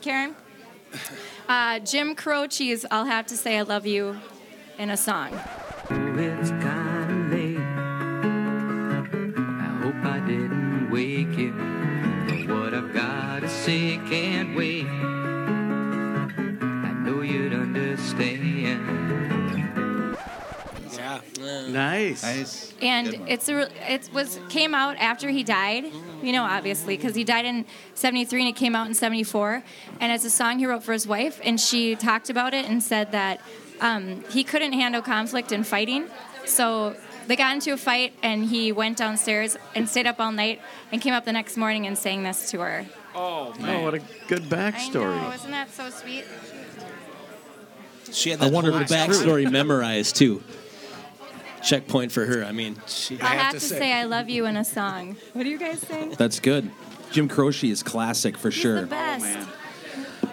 Karen. 0.00 0.34
Uh, 1.48 1.78
Jim 1.80 2.14
Croce's 2.14 2.86
"I'll 2.90 3.04
Have 3.04 3.26
to 3.26 3.36
Say 3.36 3.58
I 3.58 3.62
Love 3.62 3.86
You" 3.86 4.16
in 4.78 4.90
a 4.90 4.96
song. 4.96 5.38
It's 6.20 6.50
kinda 6.50 7.28
late. 7.30 7.58
I 9.60 9.62
hope 9.82 10.04
I 10.04 10.18
didn't 10.26 10.90
wake 10.90 11.36
you. 11.38 11.52
But 12.28 12.48
what 12.52 12.74
I've 12.74 12.92
got 12.92 13.42
to 13.42 13.48
say 13.48 13.98
can't 14.10 14.56
wait. 14.56 14.86
I 14.86 14.88
know 17.04 17.22
you'd 17.22 17.52
understand. 17.52 18.62
Yeah. 18.62 18.78
Nice. 21.68 22.22
Nice. 22.22 22.74
and 22.82 23.14
it's 23.28 23.48
a 23.48 23.68
it 23.92 24.10
was 24.12 24.40
came 24.48 24.74
out 24.74 24.96
after 24.98 25.28
he 25.28 25.42
died 25.42 25.84
you 26.22 26.32
know 26.32 26.42
obviously 26.42 26.96
because 26.96 27.14
he 27.14 27.24
died 27.24 27.44
in 27.44 27.64
73 27.94 28.40
and 28.42 28.48
it 28.50 28.56
came 28.56 28.74
out 28.74 28.86
in 28.88 28.94
74 28.94 29.62
and 30.00 30.12
it's 30.12 30.24
a 30.24 30.30
song 30.30 30.58
he 30.58 30.66
wrote 30.66 30.82
for 30.82 30.92
his 30.92 31.06
wife 31.06 31.40
and 31.44 31.60
she 31.60 31.94
talked 31.96 32.30
about 32.30 32.54
it 32.54 32.64
and 32.66 32.82
said 32.82 33.12
that 33.12 33.40
um, 33.80 34.24
he 34.30 34.44
couldn't 34.44 34.72
handle 34.72 35.02
conflict 35.02 35.52
and 35.52 35.66
fighting 35.66 36.06
so 36.44 36.94
they 37.26 37.36
got 37.36 37.52
into 37.54 37.72
a 37.72 37.76
fight 37.76 38.12
and 38.22 38.44
he 38.46 38.72
went 38.72 38.96
downstairs 38.96 39.56
and 39.74 39.88
stayed 39.88 40.06
up 40.06 40.18
all 40.18 40.32
night 40.32 40.60
and 40.92 41.00
came 41.02 41.12
up 41.14 41.24
the 41.24 41.32
next 41.32 41.56
morning 41.56 41.86
and 41.86 41.96
sang 41.98 42.22
this 42.22 42.50
to 42.50 42.60
her 42.60 42.86
Oh 43.14 43.52
Oh, 43.60 43.82
what 43.82 43.94
a 43.94 44.00
good 44.28 44.52
I 44.52 44.56
backstory. 44.72 45.20
know, 45.22 45.32
isn't 45.32 45.50
that 45.50 45.70
so 45.72 45.90
sweet 45.90 46.24
She 48.12 48.30
had 48.30 48.38
the 48.40 48.46
I 48.46 48.48
that 48.48 48.54
wonder 48.54 48.70
whole 48.72 48.80
if 48.80 48.90
it's 48.90 48.92
backstory 48.92 49.50
memorized 49.50 50.16
too. 50.16 50.42
Checkpoint 51.62 52.12
for 52.12 52.24
her. 52.24 52.44
I 52.44 52.52
mean, 52.52 52.80
she, 52.86 53.20
i'll 53.20 53.26
have, 53.36 53.52
to 53.54 53.60
say. 53.60 53.92
i 53.92 54.04
love 54.04 54.28
you 54.28 54.46
in 54.46 54.56
a 54.56 54.64
song 54.64 55.16
what 55.32 55.42
do 55.42 55.48
you 55.50 55.58
guys 55.58 55.80
think 55.80 56.16
That's 56.16 56.40
good. 56.40 56.70
Jim 57.10 57.26
Croce 57.28 57.68
is 57.68 57.82
classic 57.82 58.36
for 58.38 58.50
He's 58.50 58.60
sure. 58.60 58.80
the 58.82 58.86
best 58.86 59.48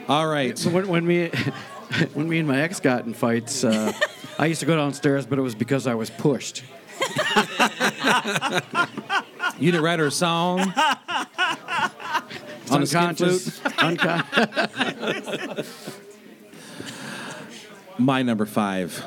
All 0.07 0.27
right. 0.27 0.57
So 0.57 0.69
when, 0.69 0.87
when 0.87 1.05
me 1.07 1.31
when 2.13 2.29
me 2.29 2.39
and 2.39 2.47
my 2.47 2.61
ex 2.61 2.79
got 2.79 3.05
in 3.05 3.13
fights, 3.13 3.63
uh, 3.63 3.91
I 4.39 4.47
used 4.47 4.59
to 4.59 4.65
go 4.65 4.75
downstairs, 4.75 5.25
but 5.25 5.39
it 5.39 5.41
was 5.41 5.55
because 5.55 5.87
I 5.87 5.95
was 5.95 6.09
pushed. 6.09 6.63
You 9.57 9.71
didn't 9.71 9.85
write 9.85 9.99
her 9.99 10.07
a 10.07 10.11
song? 10.11 10.59
On 12.71 12.81
a 12.81 12.85
skin 12.85 12.99
Unconscious. 13.01 13.59
Uncon- 13.61 15.65
My 17.97 18.21
number 18.21 18.45
five. 18.45 19.01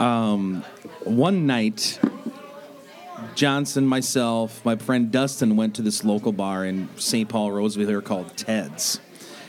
Um, 0.00 0.64
one 1.04 1.46
night, 1.46 2.00
Johnson, 3.36 3.86
myself, 3.86 4.64
my 4.64 4.74
friend 4.74 5.12
Dustin 5.12 5.54
went 5.56 5.76
to 5.76 5.82
this 5.82 6.02
local 6.02 6.32
bar 6.32 6.64
in 6.64 6.88
St. 6.96 7.28
Paul, 7.28 7.52
Roseville 7.52 7.86
here 7.86 8.02
called 8.02 8.36
Ted's. 8.36 8.98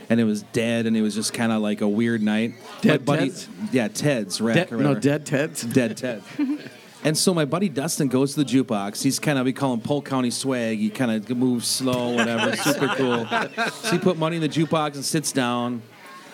And 0.10 0.20
it 0.20 0.24
was 0.24 0.42
dead, 0.42 0.88
and 0.88 0.98
it 0.98 1.02
was 1.04 1.14
just 1.14 1.34
kind 1.34 1.52
of 1.52 1.62
like 1.62 1.82
a 1.82 1.88
weird 1.88 2.22
night. 2.24 2.54
Dead 2.82 3.02
my 3.02 3.06
buddy, 3.16 3.30
Ted's? 3.30 3.48
Yeah, 3.72 3.88
Ted's, 3.90 4.42
Rec, 4.42 4.56
Dead- 4.56 4.72
or 4.72 4.78
no, 4.78 4.90
whatever. 4.90 5.00
dead 5.00 5.26
Ted's. 5.26 5.62
Dead 5.64 5.98
Ted. 5.98 6.24
and 7.04 7.16
so 7.16 7.32
my 7.34 7.46
buddy 7.46 7.70
Dustin 7.70 8.08
goes 8.08 8.34
to 8.34 8.44
the 8.44 8.50
jukebox. 8.50 9.04
He's 9.04 9.20
kind 9.20 9.38
of, 9.38 9.46
we 9.46 9.54
call 9.54 9.72
him 9.74 9.82
Polk 9.82 10.06
County 10.06 10.32
swag. 10.32 10.80
He 10.80 10.90
kind 10.90 11.12
of 11.12 11.30
moves 11.38 11.68
slow, 11.68 12.16
whatever, 12.16 12.56
super 12.58 12.88
cool. 12.96 13.28
So 13.72 13.92
he 13.92 14.00
put 14.00 14.18
money 14.18 14.38
in 14.38 14.42
the 14.42 14.50
jukebox 14.50 14.96
and 14.96 15.06
sits 15.06 15.32
down. 15.32 15.84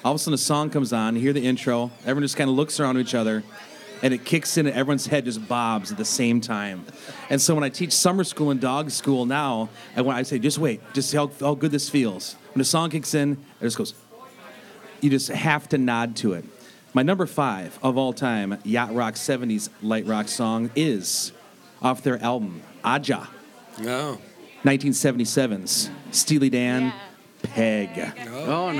All 0.05 0.13
of 0.13 0.15
a 0.15 0.19
sudden, 0.19 0.35
a 0.35 0.37
song 0.37 0.69
comes 0.69 0.93
on. 0.93 1.15
You 1.15 1.21
hear 1.21 1.33
the 1.33 1.45
intro. 1.45 1.91
Everyone 2.01 2.21
just 2.21 2.37
kind 2.37 2.49
of 2.49 2.55
looks 2.55 2.79
around 2.79 2.95
at 2.95 3.01
each 3.01 3.15
other, 3.15 3.43
and 4.03 4.13
it 4.13 4.23
kicks 4.23 4.55
in, 4.55 4.67
and 4.67 4.75
everyone's 4.75 5.07
head 5.07 5.25
just 5.25 5.45
bobs 5.49 5.91
at 5.91 5.97
the 5.97 6.05
same 6.05 6.39
time. 6.39 6.85
And 7.29 7.41
so 7.41 7.55
when 7.55 7.63
I 7.63 7.69
teach 7.69 7.91
summer 7.91 8.23
school 8.23 8.51
and 8.51 8.61
dog 8.61 8.91
school 8.91 9.25
now, 9.25 9.67
and 9.95 10.05
when 10.05 10.15
I 10.15 10.21
say, 10.21 10.37
just 10.39 10.59
wait, 10.59 10.79
just 10.93 11.09
see 11.09 11.17
how, 11.17 11.29
how 11.39 11.55
good 11.55 11.71
this 11.71 11.89
feels. 11.89 12.35
When 12.55 12.59
the 12.61 12.65
song 12.65 12.89
kicks 12.89 13.13
in, 13.13 13.33
it 13.59 13.63
just 13.65 13.77
goes, 13.77 13.93
you 15.01 15.09
just 15.09 15.27
have 15.27 15.67
to 15.69 15.77
nod 15.77 16.15
to 16.17 16.31
it. 16.31 16.45
My 16.93 17.03
number 17.03 17.25
five 17.25 17.77
of 17.83 17.97
all 17.97 18.13
time 18.13 18.57
yacht 18.63 18.95
rock 18.95 19.15
70s 19.15 19.67
light 19.81 20.05
rock 20.07 20.29
song 20.29 20.71
is 20.73 21.33
off 21.81 22.01
their 22.01 22.17
album, 22.23 22.61
Aja, 22.81 23.27
No. 23.81 24.19
1977's 24.63 25.89
Steely 26.11 26.49
Dan, 26.49 26.93
Peg. 27.43 27.89
oh 28.29 28.71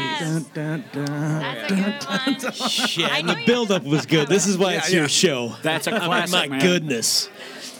no. 0.00 0.42
Yeah. 0.54 1.40
That's 1.40 1.70
a 1.70 2.50
good 2.50 2.60
one. 2.60 2.68
shit. 2.68 3.10
I 3.10 3.18
And 3.18 3.26
know 3.26 3.34
the 3.34 3.40
you- 3.40 3.46
buildup 3.46 3.82
was 3.84 4.06
good. 4.06 4.28
This 4.28 4.46
is 4.46 4.56
why 4.58 4.74
it's 4.74 4.90
yeah. 4.92 5.00
your 5.00 5.08
show. 5.08 5.54
That's 5.62 5.86
a 5.86 5.92
oh 5.92 5.96
I 5.96 5.98
mean, 6.00 6.06
classic, 6.08 6.32
my 6.34 6.46
man. 6.48 6.60
goodness. 6.60 7.28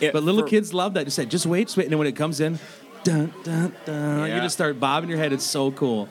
But 0.01 0.23
little 0.23 0.43
kids 0.45 0.73
love 0.73 0.95
that. 0.95 1.05
Just 1.05 1.17
say, 1.17 1.27
just 1.27 1.47
wait, 1.47 1.67
just 1.69 1.77
wait. 1.77 1.85
And 1.85 1.93
then 1.93 1.99
when 1.99 2.09
it 2.09 2.17
comes 2.17 2.41
in, 2.41 2.59
dun, 3.05 3.33
dun, 3.45 3.75
dun, 3.85 4.21
you 4.21 4.27
Yeah. 4.35 4.41
just 4.41 4.55
start 4.55 4.81
bobbing 4.81 5.11
your 5.11 5.19
head. 5.19 5.33
It's 5.33 5.45
so 5.45 5.71
cool. 5.73 6.09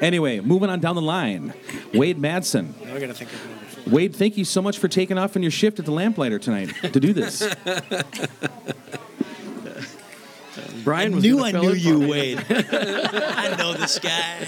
Anyway, 0.00 0.40
moving 0.40 0.70
on 0.70 0.80
down 0.80 0.94
the 0.96 1.02
line. 1.02 1.52
Wade 1.94 2.18
Madsen. 2.20 2.72
Now 2.84 2.94
we 2.94 3.00
gotta 3.00 3.14
think 3.14 3.32
of 3.32 3.38
number. 3.46 3.58
Wade, 3.96 4.14
thank 4.16 4.36
you 4.36 4.44
so 4.44 4.62
much 4.62 4.78
for 4.78 4.88
taking 4.88 5.18
off 5.18 5.36
on 5.36 5.42
your 5.42 5.50
shift 5.50 5.78
at 5.80 5.84
the 5.84 5.92
Lamplighter 5.92 6.38
tonight 6.38 6.72
to 6.92 7.00
do 7.00 7.12
this. 7.12 7.42
Brian 10.84 11.14
I 11.14 11.18
knew 11.18 11.44
I 11.44 11.52
knew 11.52 11.72
you, 11.72 11.98
me. 11.98 12.10
Wade. 12.10 12.46
I 12.50 13.54
know 13.56 13.74
this 13.74 13.98
guy. 13.98 14.46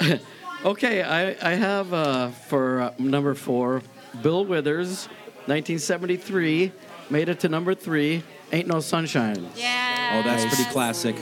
Okay, 0.64 1.00
I, 1.00 1.36
I 1.48 1.54
have 1.54 1.92
uh, 1.92 2.30
for 2.30 2.80
uh, 2.80 2.94
number 2.98 3.34
four, 3.36 3.82
Bill 4.20 4.44
Withers, 4.44 5.06
1973, 5.46 6.72
made 7.08 7.28
it 7.28 7.38
to 7.40 7.48
number 7.48 7.72
three. 7.72 8.24
Ain't 8.50 8.66
no 8.66 8.80
sunshine. 8.80 9.48
Yeah. 9.54 10.18
Oh, 10.18 10.28
that's 10.28 10.44
pretty 10.52 10.68
classic. 10.72 11.14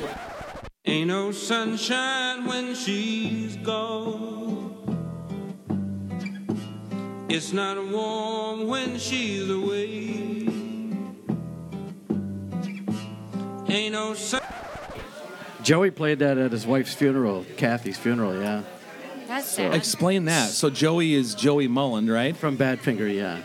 Ain't 0.87 1.09
no 1.09 1.31
sunshine 1.31 2.46
when 2.46 2.74
she's 2.74 3.57
gone. 3.59 4.72
It's 7.29 7.53
not 7.53 7.77
warm 7.87 8.66
when 8.66 8.98
she's 8.98 9.50
away. 9.50 10.53
Ain't 13.74 13.92
no 13.92 14.14
sun. 14.14 14.40
Joey 15.62 15.90
played 15.90 16.18
that 16.20 16.38
at 16.38 16.52
his 16.52 16.66
wife's 16.66 16.94
funeral, 16.94 17.44
Kathy's 17.56 17.96
funeral, 17.98 18.38
yeah. 18.40 18.62
That's 19.26 19.46
sad. 19.46 19.74
Explain 19.74 20.26
that. 20.26 20.50
So 20.50 20.68
Joey 20.70 21.14
is 21.14 21.34
Joey 21.34 21.68
Molland, 21.68 22.12
right? 22.12 22.37
From 22.37 22.56
Badfinger, 22.58 23.12
yeah. 23.14 23.40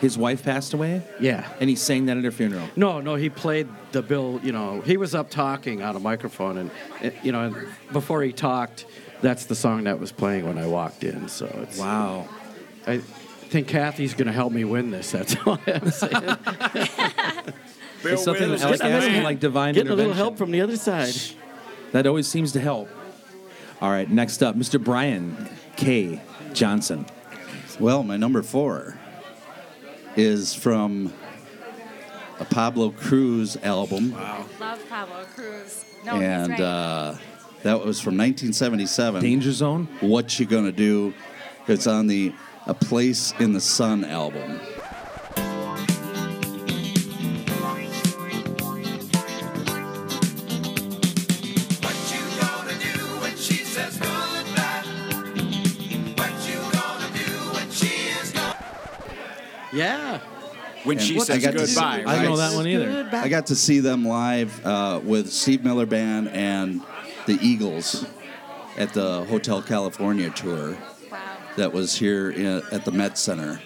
His 0.00 0.16
wife 0.16 0.42
passed 0.44 0.72
away, 0.74 1.02
Yeah. 1.20 1.46
and 1.60 1.68
he 1.68 1.76
sang 1.76 2.06
that 2.06 2.16
at 2.16 2.24
her 2.24 2.30
funeral. 2.30 2.68
No, 2.76 3.00
no, 3.00 3.16
he 3.16 3.28
played 3.28 3.68
the 3.92 4.00
Bill, 4.00 4.40
you 4.42 4.52
know, 4.52 4.80
he 4.80 4.96
was 4.96 5.14
up 5.14 5.30
talking 5.30 5.82
on 5.82 5.94
a 5.96 6.00
microphone, 6.00 6.56
and, 6.58 6.70
eh, 7.02 7.10
you 7.22 7.32
know, 7.32 7.42
and 7.44 7.56
before 7.92 8.22
he 8.22 8.32
talked, 8.32 8.86
that's 9.20 9.44
the 9.46 9.54
song 9.54 9.84
that 9.84 10.00
was 10.00 10.10
playing 10.12 10.46
when 10.46 10.56
I 10.58 10.66
walked 10.66 11.04
in. 11.04 11.28
So 11.28 11.46
it's, 11.62 11.78
Wow. 11.78 12.28
I 12.86 12.98
think 12.98 13.68
Kathy's 13.68 14.14
going 14.14 14.26
to 14.28 14.32
help 14.32 14.52
me 14.52 14.64
win 14.64 14.90
this. 14.90 15.10
That's 15.10 15.36
all 15.46 15.58
I'm 15.66 15.90
saying. 15.90 16.36
It's 18.04 18.22
something 18.24 18.50
that 18.50 18.62
I 18.62 18.70
was 18.70 18.80
Getting 18.80 18.94
a 18.94 18.98
little- 18.98 19.08
asking 19.10 19.22
like 19.24 19.40
divine 19.40 19.74
Getting 19.74 19.92
a 19.92 19.94
little 19.96 20.12
help 20.12 20.36
from 20.38 20.50
the 20.50 20.60
other 20.60 20.76
side. 20.76 21.14
That 21.92 22.06
always 22.06 22.28
seems 22.28 22.52
to 22.52 22.60
help. 22.60 22.88
All 23.80 23.90
right, 23.90 24.08
next 24.10 24.42
up, 24.42 24.56
Mr. 24.56 24.82
Brian 24.82 25.48
K. 25.76 26.20
Johnson. 26.52 27.06
Well, 27.80 28.02
my 28.02 28.16
number 28.16 28.42
four 28.42 28.98
is 30.16 30.52
from 30.54 31.12
a 32.40 32.44
Pablo 32.44 32.90
Cruise 32.90 33.56
album, 33.62 34.12
Love 34.60 34.88
Pablo 34.88 35.24
Cruise. 35.34 35.84
No, 36.04 36.14
he's 36.14 36.22
and 36.22 36.50
right. 36.50 36.60
uh, 36.60 37.14
that 37.62 37.74
was 37.84 38.00
from 38.00 38.16
1977. 38.16 39.22
Danger 39.22 39.52
Zone. 39.52 39.88
What 40.00 40.38
you 40.38 40.46
gonna 40.46 40.72
do? 40.72 41.14
It's 41.68 41.86
on 41.86 42.06
the 42.06 42.32
A 42.66 42.74
Place 42.74 43.32
in 43.38 43.52
the 43.52 43.60
Sun 43.60 44.04
album. 44.04 44.60
When 60.84 60.98
And 60.98 61.06
She 61.06 61.16
I 61.16 61.24
Says 61.24 61.44
Goodbye, 61.44 61.64
see- 61.66 61.80
I 62.04 62.16
don't 62.16 62.24
know 62.24 62.36
that 62.36 62.54
one 62.54 62.66
either. 62.66 63.08
I 63.12 63.28
got 63.28 63.46
to 63.46 63.56
see 63.56 63.80
them 63.80 64.04
live 64.06 64.64
uh, 64.64 65.00
with 65.02 65.30
Steve 65.32 65.64
Miller 65.64 65.86
Band 65.86 66.28
and 66.28 66.80
the 67.26 67.38
Eagles 67.42 68.06
at 68.76 68.92
the 68.94 69.24
Hotel 69.24 69.60
California 69.62 70.30
tour 70.30 70.76
Wow. 71.10 71.18
that 71.56 71.72
was 71.72 71.96
here 71.96 72.30
in, 72.30 72.62
at 72.70 72.84
the 72.84 72.92
Met 72.92 73.18
Center. 73.18 73.60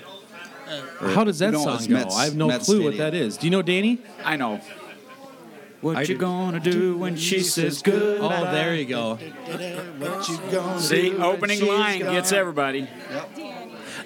Or- 1.01 1.09
How 1.11 1.25
does 1.25 1.39
that 1.41 1.53
no, 1.53 1.61
it 1.61 1.65
song 1.81 1.87
go? 1.87 1.95
Mets- 1.95 2.17
I 2.17 2.25
have 2.25 2.35
no 2.37 2.49
Met 2.49 2.63
clue 2.63 2.83
what 2.85 2.97
that 2.97 3.13
is. 3.15 3.37
Do 3.37 3.47
you 3.47 3.51
know, 3.51 3.63
Danny? 3.63 3.99
I 4.25 4.37
know. 4.37 4.61
What 5.83 5.97
I 5.97 6.01
you 6.03 6.07
do. 6.07 6.17
gonna 6.19 6.61
do 6.61 6.97
when 6.97 7.17
she 7.17 7.41
says 7.41 7.83
good? 7.83 8.21
Oh, 8.23 8.29
there 8.53 8.75
you 8.75 8.85
go. 8.85 9.17
What 9.99 10.29
you 10.29 10.39
gonna 10.51 10.81
See, 10.81 11.11
do 11.11 11.23
opening 11.23 11.59
she's 11.59 11.69
line 11.69 11.99
gets 12.01 12.31
gone? 12.31 12.39
everybody. 12.41 12.89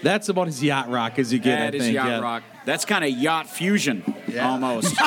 That's 0.02 0.28
about 0.28 0.48
as 0.48 0.62
yacht 0.62 0.90
rock 0.90 1.18
as 1.18 1.32
you 1.32 1.38
get. 1.38 1.58
That 1.58 1.74
I 1.74 1.76
is 1.76 1.82
think. 1.84 1.94
yacht 1.94 2.06
yeah. 2.08 2.20
rock. 2.20 2.42
That's 2.64 2.84
kind 2.84 3.04
of 3.04 3.10
yacht 3.10 3.48
fusion, 3.48 4.02
almost. 4.40 4.94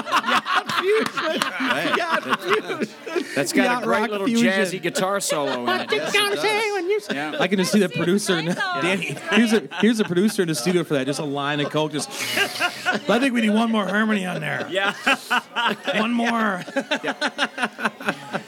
Yacht 0.79 2.39
fusion. 2.41 2.87
That's 3.35 3.51
got 3.51 3.63
Yacht 3.65 3.83
a 3.83 3.85
great 3.85 3.99
rock 4.01 4.09
little 4.11 4.27
fusion. 4.27 4.47
jazzy 4.47 4.81
guitar 4.81 5.19
solo 5.19 5.69
in 5.69 5.81
it. 5.81 5.89
Yeah. 7.11 7.37
I 7.39 7.47
can 7.47 7.57
just 7.59 7.71
see 7.71 7.79
the 7.79 7.89
producer. 7.89 8.37
In, 8.37 8.45
Danny, 8.45 9.15
here's 9.31 9.53
a 9.53 9.67
here's 9.79 9.99
a 9.99 10.03
producer 10.03 10.41
in 10.41 10.47
the 10.49 10.55
studio 10.55 10.83
for 10.83 10.95
that. 10.95 11.05
Just 11.05 11.19
a 11.19 11.25
line 11.25 11.59
of 11.59 11.69
coke. 11.69 11.91
Just. 11.93 12.09
I 12.37 13.19
think 13.19 13.33
we 13.33 13.41
need 13.41 13.51
one 13.51 13.71
more 13.71 13.85
harmony 13.85 14.25
on 14.25 14.41
there. 14.41 14.67
Yeah. 14.69 14.93
One 15.95 16.11
more. 16.11 16.63
Yeah. 17.03 17.13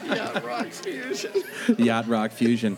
Yacht 0.06 0.44
rock 0.44 0.66
fusion. 0.68 1.32
Yacht 1.78 2.08
rock 2.08 2.30
fusion. 2.32 2.76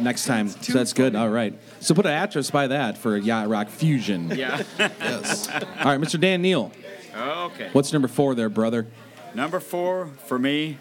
Next 0.00 0.24
time. 0.26 0.48
So 0.48 0.72
that's 0.72 0.92
good. 0.92 1.14
All 1.14 1.28
right. 1.28 1.54
So 1.80 1.94
put 1.94 2.06
an 2.06 2.12
actress 2.12 2.50
by 2.50 2.68
that 2.68 2.96
for 2.98 3.16
yacht 3.16 3.48
rock 3.48 3.68
fusion. 3.68 4.30
Yeah. 4.34 4.62
Yes. 4.78 5.48
All 5.48 5.58
right, 5.86 6.00
Mr. 6.00 6.18
Dan 6.18 6.42
Neal. 6.42 6.72
Okay. 7.16 7.68
What's 7.72 7.92
number 7.92 8.08
four 8.08 8.34
there, 8.34 8.48
brother? 8.48 8.86
Number 9.34 9.60
four 9.60 10.10
for 10.26 10.38
me 10.38 10.78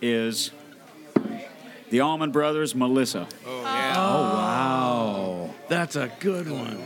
is 0.00 0.50
the 1.90 2.00
Allman 2.00 2.30
Brothers, 2.30 2.74
Melissa. 2.74 3.26
Oh, 3.46 3.62
yeah. 3.62 3.94
Oh 3.96 4.22
wow. 4.34 5.50
That's 5.68 5.96
a 5.96 6.10
good 6.20 6.50
one. 6.50 6.84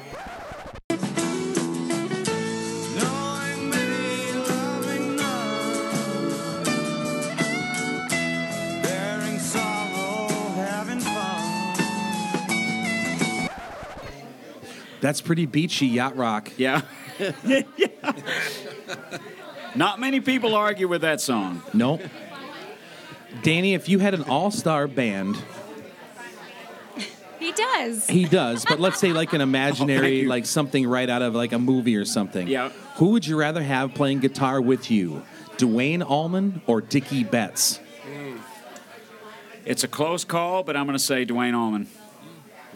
That's 15.05 15.21
pretty 15.21 15.45
beachy 15.45 15.87
yacht 15.87 16.17
rock. 16.17 16.51
Yeah. 16.57 16.81
Not 19.75 20.01
many 20.01 20.23
people 20.23 20.55
argue 20.55 20.89
with 20.89 21.03
that 21.03 21.21
song. 21.21 21.61
Nope. 21.75 22.01
Danny, 23.43 23.75
if 23.75 23.87
you 23.91 23.99
had 23.99 24.15
an 24.15 24.23
all-star 24.23 24.89
band, 24.89 25.37
He 27.39 27.53
does. 27.53 28.07
he 28.07 28.25
does, 28.25 28.65
but 28.65 28.81
let's 28.81 28.99
say 28.99 29.13
like 29.13 29.35
an 29.35 29.41
oh, 29.43 29.45
imaginary, 29.45 30.21
you. 30.21 30.29
like 30.31 30.47
something 30.47 30.89
right 30.89 31.11
out 31.11 31.21
of 31.21 31.35
like 31.35 31.53
a 31.53 31.59
movie 31.59 31.97
or 31.97 32.07
something. 32.07 32.49
Yeah. 32.49 32.71
Who 32.97 33.11
would 33.11 33.27
you 33.27 33.37
rather 33.37 33.63
have 33.63 33.93
playing 33.93 34.21
guitar 34.21 34.59
with 34.59 34.91
you, 34.91 35.23
Duane 35.59 36.01
Allman 36.03 36.63
or 36.67 36.81
Dickey 36.81 37.25
Betts? 37.25 37.79
It's 39.67 39.85
a 39.85 39.89
close 39.89 40.25
call, 40.25 40.63
but 40.63 40.79
I'm 40.79 40.87
going 40.87 40.97
to 40.97 41.05
say 41.05 41.27
Duane 41.27 41.55
Allman. 41.55 41.89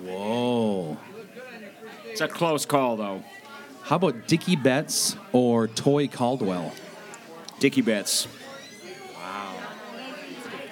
Whoa. 0.03 0.99
It's 2.21 2.33
a 2.33 2.37
close 2.37 2.67
call, 2.67 2.97
though. 2.97 3.23
How 3.83 3.95
about 3.95 4.27
Dickey 4.27 4.57
Betts 4.57 5.15
or 5.31 5.69
Toy 5.69 6.09
Caldwell? 6.09 6.73
Dickey 7.61 7.81
Betts. 7.81 8.27
Wow. 9.15 9.55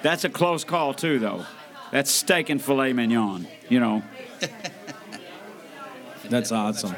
That's 0.01 0.25
a 0.25 0.29
close 0.29 0.65
call, 0.65 0.93
too, 0.93 1.19
though. 1.19 1.45
That's 1.89 2.11
steak 2.11 2.49
and 2.49 2.61
filet 2.61 2.91
mignon, 2.91 3.47
you 3.69 3.79
know. 3.79 4.03
That's 6.29 6.51
awesome. 6.51 6.97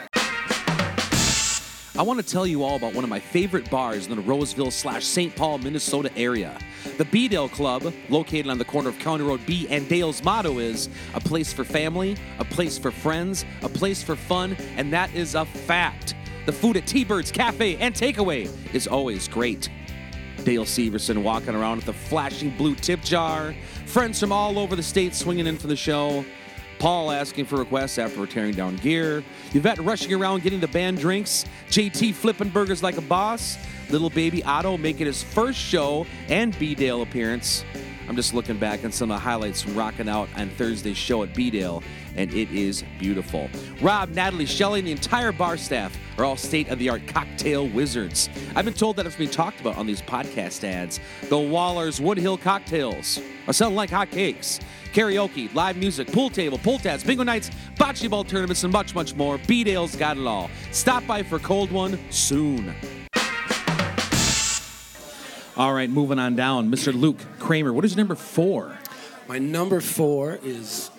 I 2.00 2.02
want 2.02 2.18
to 2.18 2.26
tell 2.26 2.48
you 2.48 2.64
all 2.64 2.78
about 2.78 2.94
one 2.94 3.04
of 3.04 3.10
my 3.10 3.20
favorite 3.20 3.70
bars 3.70 4.08
in 4.08 4.16
the 4.16 4.22
Roseville 4.22 4.72
slash 4.72 5.04
St. 5.04 5.36
Paul, 5.36 5.58
Minnesota 5.58 6.10
area. 6.16 6.58
The 6.98 7.04
B-Dale 7.04 7.50
Club, 7.50 7.94
located 8.08 8.48
on 8.48 8.58
the 8.58 8.64
corner 8.64 8.88
of 8.88 8.98
County 9.00 9.26
Road 9.26 9.46
B 9.46 9.68
and 9.70 9.86
Dale's 9.90 10.24
motto 10.24 10.60
is 10.60 10.88
a 11.14 11.20
place 11.20 11.52
for 11.52 11.66
family, 11.66 12.16
a 12.38 12.46
place 12.46 12.78
for 12.78 12.90
friends, 12.90 13.44
a 13.64 13.68
place 13.68 14.02
for 14.02 14.16
fun, 14.16 14.56
and 14.78 14.94
that 14.94 15.14
is 15.14 15.36
a 15.36 15.44
fact. 15.44 16.16
The 16.46 16.54
food 16.54 16.78
at 16.78 16.88
T-Bird's 16.88 17.34
Cafe 17.34 17.76
and 17.76 17.94
Takeaway 17.94 18.50
is 18.74 18.88
always 18.88 19.28
great. 19.28 19.70
Dale 20.46 20.64
Severson 20.64 21.22
walking 21.22 21.54
around 21.54 21.80
with 21.80 21.90
a 21.90 21.94
flashing 21.94 22.56
blue 22.56 22.76
tip 22.76 23.02
jar. 23.02 23.54
Friends 23.88 24.22
from 24.22 24.32
all 24.32 24.58
over 24.58 24.78
the 24.78 24.84
state 24.84 25.14
swinging 25.14 25.48
in 25.48 25.58
for 25.58 25.68
the 25.68 25.76
show. 25.76 26.24
Paul 26.80 27.12
asking 27.12 27.46
for 27.46 27.58
requests 27.58 27.98
after 27.98 28.26
tearing 28.26 28.54
down 28.54 28.78
gear. 28.78 29.24
Yvette 29.54 29.80
rushing 29.80 30.14
around 30.14 30.44
getting 30.44 30.62
the 30.62 30.68
band 30.70 30.98
drinks. 30.98 31.46
JT 31.70 32.14
flipping 32.16 32.50
burgers 32.50 32.82
like 32.82 32.98
a 32.98 33.02
boss. 33.02 33.58
Little 33.90 34.10
baby 34.10 34.44
Otto 34.44 34.78
making 34.78 35.06
his 35.06 35.22
first 35.22 35.60
show 35.60 36.06
and 36.30 36.58
B-Dale 36.58 37.02
appearance. 37.02 37.66
I'm 38.10 38.16
just 38.16 38.34
looking 38.34 38.58
back 38.58 38.84
on 38.84 38.92
some 38.92 39.12
of 39.12 39.18
the 39.18 39.22
highlights 39.22 39.62
from 39.62 39.76
rocking 39.76 40.10
out 40.10 40.30
on 40.36 40.50
Thursday's 40.50 40.98
show 40.98 41.22
at 41.22 41.36
B-Dale, 41.36 41.84
and 42.16 42.34
it 42.34 42.50
is 42.50 42.84
beautiful. 42.98 43.48
Rob, 43.84 44.10
Natalie, 44.10 44.48
Shelley, 44.48 44.80
and 44.80 44.88
the 44.88 44.92
entire 44.92 45.32
bar 45.32 45.58
staff 45.58 45.96
are 46.18 46.26
all 46.26 46.36
state-of-the-art 46.36 47.06
cocktail 47.06 47.68
wizards. 47.68 48.28
I've 48.56 48.66
been 48.66 48.74
told 48.74 48.96
that 48.96 49.06
it's 49.06 49.16
been 49.16 49.30
talked 49.30 49.62
about 49.62 49.78
on 49.78 49.86
these 49.86 50.02
podcast 50.02 50.64
ads. 50.64 51.00
The 51.30 51.38
Waller's 51.38 52.00
Woodhill 52.00 52.42
cocktails 52.42 53.22
are 53.46 53.54
selling 53.54 53.76
like 53.76 53.92
hotcakes. 53.92 54.60
Karaoke, 54.92 55.54
live 55.54 55.78
music, 55.78 56.12
pool 56.12 56.32
table, 56.32 56.58
pool 56.58 56.80
tabs, 56.80 57.04
bingo 57.04 57.22
nights, 57.22 57.52
bocce 57.76 58.10
ball 58.10 58.24
tournaments, 58.24 58.64
and 58.64 58.74
much, 58.74 58.96
much 58.96 59.14
more. 59.14 59.38
B-Dale's 59.46 59.96
got 59.96 60.18
it 60.18 60.26
all. 60.26 60.50
Stop 60.72 61.06
by 61.06 61.22
for 61.22 61.38
cold 61.38 61.72
one 61.72 62.00
soon. 62.10 62.74
All 65.56 65.74
right, 65.74 65.90
moving 65.90 66.20
on 66.20 66.38
down. 66.38 66.72
Mr. 66.72 66.94
Luke 66.94 67.18
Kramer, 67.50 67.74
what 67.74 67.84
is 67.84 67.98
number 67.98 68.14
four? 68.14 68.78
My 69.28 69.40
number 69.40 69.82
four 69.82 70.38
is. 70.44 70.92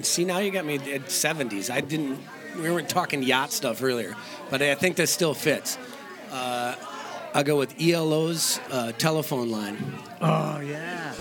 See, 0.00 0.24
now 0.24 0.38
you 0.38 0.52
got 0.52 0.64
me 0.64 0.76
at 0.76 1.06
70s. 1.06 1.70
I 1.70 1.80
didn't. 1.80 2.20
We 2.54 2.70
weren't 2.70 2.88
talking 2.88 3.20
yacht 3.24 3.50
stuff 3.50 3.82
earlier, 3.82 4.14
but 4.48 4.62
I 4.62 4.76
think 4.76 4.94
this 4.94 5.10
still 5.10 5.34
fits. 5.34 5.76
Uh, 6.30 6.76
I'll 7.34 7.42
go 7.42 7.58
with 7.58 7.74
ELO's 7.80 8.60
uh, 8.70 8.92
telephone 8.92 9.50
line. 9.50 9.76
Oh 10.20 10.60
yeah. 10.60 11.14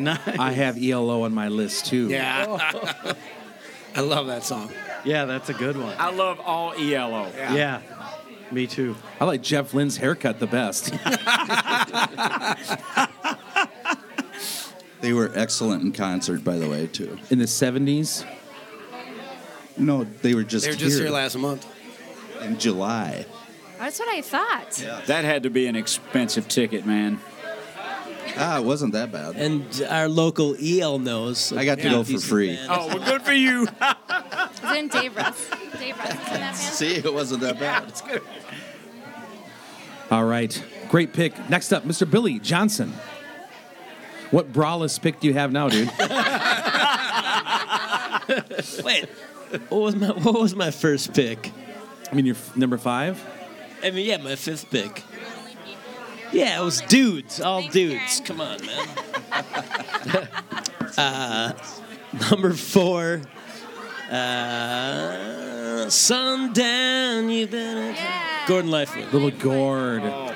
Nice. 0.00 0.38
I 0.38 0.52
have 0.52 0.82
ELO 0.82 1.22
on 1.22 1.32
my 1.34 1.48
list 1.48 1.86
too. 1.86 2.08
Yeah. 2.08 2.46
Oh. 2.48 3.14
I 3.94 4.00
love 4.00 4.28
that 4.28 4.44
song. 4.44 4.70
Yeah, 5.04 5.24
that's 5.24 5.48
a 5.48 5.54
good 5.54 5.76
one. 5.76 5.94
I 5.98 6.10
love 6.10 6.40
all 6.40 6.72
ELO. 6.72 7.30
Yeah. 7.36 7.82
Me 8.52 8.66
too. 8.66 8.96
I 9.20 9.24
like 9.24 9.42
Jeff 9.42 9.74
Lynne's 9.74 9.96
haircut 9.96 10.38
the 10.40 10.46
best. 10.46 10.92
They 15.00 15.12
were 15.14 15.30
excellent 15.34 15.82
in 15.82 15.92
concert, 15.92 16.44
by 16.44 16.58
the 16.58 16.68
way, 16.68 16.86
too. 16.86 17.18
In 17.30 17.38
the 17.38 17.46
70s, 17.46 18.26
No, 19.78 20.04
they 20.04 20.34
were 20.34 20.42
just 20.44 20.66
They 20.66 20.72
were 20.72 20.76
just 20.76 20.96
here 20.96 21.06
here 21.06 21.14
last 21.14 21.38
month. 21.38 21.66
in 22.42 22.58
July. 22.58 23.24
That's 23.78 23.98
what 23.98 24.08
I 24.14 24.20
thought. 24.20 24.72
That 25.06 25.24
had 25.24 25.44
to 25.44 25.50
be 25.50 25.66
an 25.66 25.74
expensive 25.76 26.48
ticket, 26.48 26.84
man. 26.84 27.18
Ah, 28.36 28.58
it 28.58 28.64
wasn't 28.64 28.92
that 28.94 29.10
bad. 29.12 29.36
And 29.36 29.64
our 29.88 30.08
local 30.08 30.56
EL 30.62 30.98
knows. 30.98 31.52
I 31.52 31.64
got 31.64 31.78
to 31.78 31.90
go 31.90 32.04
for 32.04 32.18
free. 32.18 32.54
band. 32.56 32.68
Oh, 32.70 32.86
well, 32.88 32.98
good 33.04 33.22
for 33.22 33.32
you. 33.32 33.66
Isn't 34.64 34.92
Dave 34.92 35.16
Russ? 35.16 35.48
Dave 35.78 35.98
Russ 35.98 36.10
is 36.10 36.14
in 36.14 36.24
that 36.24 36.40
band? 36.40 36.56
See, 36.56 36.94
it 36.96 37.12
wasn't 37.12 37.40
that 37.42 37.58
bad. 37.58 37.88
It's 37.88 38.00
good. 38.00 38.22
All 40.10 40.24
right. 40.24 40.62
Great 40.88 41.12
pick. 41.12 41.48
Next 41.50 41.72
up, 41.72 41.84
Mr. 41.84 42.10
Billy 42.10 42.38
Johnson. 42.38 42.92
What 44.30 44.52
braless 44.52 45.00
pick 45.00 45.20
do 45.20 45.26
you 45.28 45.34
have 45.34 45.52
now, 45.52 45.68
dude? 45.68 45.88
Wait, 48.84 49.06
what 49.68 49.80
was 49.80 49.96
my 49.96 50.08
what 50.08 50.40
was 50.40 50.54
my 50.54 50.70
first 50.70 51.12
pick? 51.14 51.50
I 52.10 52.14
mean, 52.14 52.26
you're 52.26 52.36
f- 52.36 52.56
number 52.56 52.78
five? 52.78 53.20
I 53.82 53.90
mean, 53.90 54.06
yeah, 54.06 54.18
my 54.18 54.36
fifth 54.36 54.70
pick. 54.70 55.02
Yeah, 56.32 56.60
it 56.60 56.64
was 56.64 56.80
dudes, 56.82 57.40
all 57.40 57.60
Thanks, 57.60 57.74
dudes. 57.74 58.20
Karen. 58.20 58.24
Come 58.26 58.40
on, 58.40 58.66
man. 58.66 60.28
uh, 60.98 61.52
number 62.30 62.52
four. 62.52 63.22
Uh, 64.10 65.88
sundown, 65.88 67.30
you 67.30 67.46
better 67.46 67.90
Yeah. 67.92 68.44
Gordon 68.46 68.70
Lightfoot. 68.70 69.12
Little 69.12 69.30
Gord. 69.30 70.02
So 70.02 70.34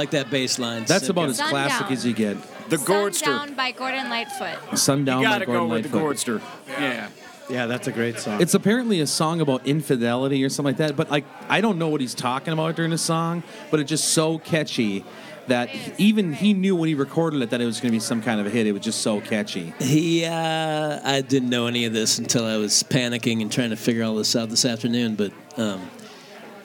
like 0.00 0.10
that 0.12 0.30
bass 0.30 0.58
line. 0.58 0.84
That's 0.84 1.08
about 1.08 1.28
as 1.28 1.36
Sundown. 1.36 1.68
classic 1.68 1.90
as 1.90 2.06
you 2.06 2.12
get. 2.14 2.36
The 2.70 2.76
Gordster. 2.76 3.24
Sundown 3.24 3.54
by 3.54 3.72
Gordon 3.72 4.08
Lightfoot. 4.08 4.78
Sundown 4.78 5.20
You 5.22 5.26
by 5.28 5.32
gotta 5.32 5.46
Gordon 5.46 5.68
go 5.68 5.74
with 5.74 5.90
the 5.90 5.98
Lightfoot. 5.98 6.40
Gordster. 6.40 6.42
Yeah. 6.68 7.08
Yeah, 7.50 7.66
that's 7.66 7.88
a 7.88 7.92
great 7.92 8.18
song. 8.18 8.40
It's 8.40 8.54
apparently 8.54 9.00
a 9.00 9.06
song 9.08 9.40
about 9.40 9.66
infidelity 9.66 10.44
or 10.44 10.48
something 10.48 10.70
like 10.70 10.76
that. 10.76 10.96
But 10.96 11.10
like, 11.10 11.24
I 11.48 11.60
don't 11.60 11.78
know 11.78 11.88
what 11.88 12.00
he's 12.00 12.14
talking 12.14 12.52
about 12.52 12.76
during 12.76 12.92
the 12.92 12.98
song, 12.98 13.42
but 13.72 13.80
it's 13.80 13.88
just 13.88 14.08
so 14.12 14.38
catchy 14.38 15.04
that 15.48 15.68
even 15.98 16.32
he 16.32 16.54
knew 16.54 16.76
when 16.76 16.88
he 16.88 16.94
recorded 16.94 17.42
it 17.42 17.50
that 17.50 17.60
it 17.60 17.64
was 17.66 17.80
going 17.80 17.90
to 17.90 17.96
be 17.96 17.98
some 17.98 18.22
kind 18.22 18.38
of 18.40 18.46
a 18.46 18.50
hit. 18.50 18.68
It 18.68 18.72
was 18.72 18.82
just 18.82 19.00
so 19.00 19.20
catchy. 19.20 19.74
He, 19.80 20.24
uh, 20.24 21.00
I 21.02 21.22
didn't 21.22 21.50
know 21.50 21.66
any 21.66 21.86
of 21.86 21.92
this 21.92 22.18
until 22.20 22.44
I 22.44 22.56
was 22.56 22.84
panicking 22.84 23.42
and 23.42 23.50
trying 23.50 23.70
to 23.70 23.76
figure 23.76 24.04
all 24.04 24.14
this 24.14 24.36
out 24.36 24.48
this 24.48 24.64
afternoon. 24.64 25.16
But 25.16 25.32
um, 25.56 25.90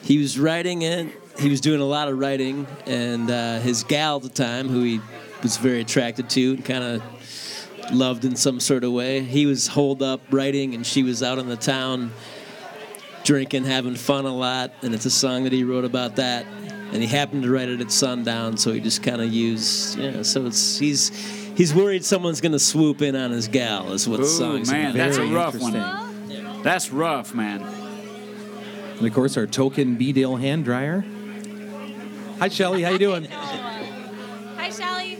he 0.03 0.19
was 0.19 0.37
writing 0.37 0.83
it. 0.83 1.07
He 1.39 1.49
was 1.49 1.61
doing 1.61 1.81
a 1.81 1.85
lot 1.85 2.07
of 2.07 2.17
writing, 2.17 2.65
and 2.85 3.29
uh, 3.29 3.59
his 3.59 3.83
gal 3.83 4.17
at 4.17 4.23
the 4.23 4.29
time, 4.29 4.69
who 4.69 4.81
he 4.83 5.01
was 5.43 5.57
very 5.57 5.81
attracted 5.81 6.29
to, 6.31 6.53
and 6.53 6.63
kind 6.65 6.83
of 6.83 7.91
loved 7.91 8.25
in 8.25 8.35
some 8.35 8.59
sort 8.59 8.83
of 8.83 8.91
way, 8.91 9.21
he 9.21 9.45
was 9.45 9.67
holed 9.67 10.01
up 10.01 10.21
writing, 10.31 10.73
and 10.73 10.85
she 10.85 11.03
was 11.03 11.21
out 11.21 11.37
in 11.37 11.47
the 11.47 11.57
town 11.57 12.11
drinking, 13.23 13.65
having 13.65 13.95
fun 13.95 14.25
a 14.25 14.33
lot. 14.33 14.71
And 14.81 14.93
it's 14.93 15.05
a 15.05 15.11
song 15.11 15.43
that 15.43 15.51
he 15.53 15.63
wrote 15.63 15.85
about 15.85 16.15
that. 16.17 16.45
And 16.45 16.95
he 17.01 17.07
happened 17.07 17.43
to 17.43 17.51
write 17.51 17.67
it 17.67 17.81
at 17.81 17.91
sundown, 17.91 18.57
so 18.57 18.71
he 18.71 18.79
just 18.79 19.03
kind 19.03 19.21
of 19.21 19.33
used, 19.33 19.97
yeah. 19.97 20.21
So 20.21 20.45
it's 20.45 20.77
he's 20.77 21.09
he's 21.57 21.73
worried 21.73 22.05
someone's 22.05 22.39
gonna 22.39 22.59
swoop 22.59 23.01
in 23.01 23.15
on 23.15 23.31
his 23.31 23.47
gal. 23.47 23.91
Is 23.91 24.07
what 24.07 24.17
the 24.17 24.23
Ooh, 24.23 24.29
song's 24.29 24.71
man, 24.71 24.91
about. 24.91 24.97
that's 24.97 25.17
a 25.17 25.25
rough 25.25 25.59
one. 25.59 25.75
interesting. 25.75 26.61
That's 26.63 26.91
rough, 26.91 27.33
man. 27.33 27.61
And 28.97 29.05
of 29.05 29.13
course, 29.13 29.35
our 29.35 29.47
token 29.47 29.95
B-Dale 29.95 30.37
hand 30.37 30.63
dryer. 30.63 31.03
Hi, 32.39 32.49
Shelly. 32.49 32.81
How 32.81 32.91
you 32.91 32.99
doing? 32.99 33.25
Hi, 33.25 34.69
Shelly. 34.69 35.13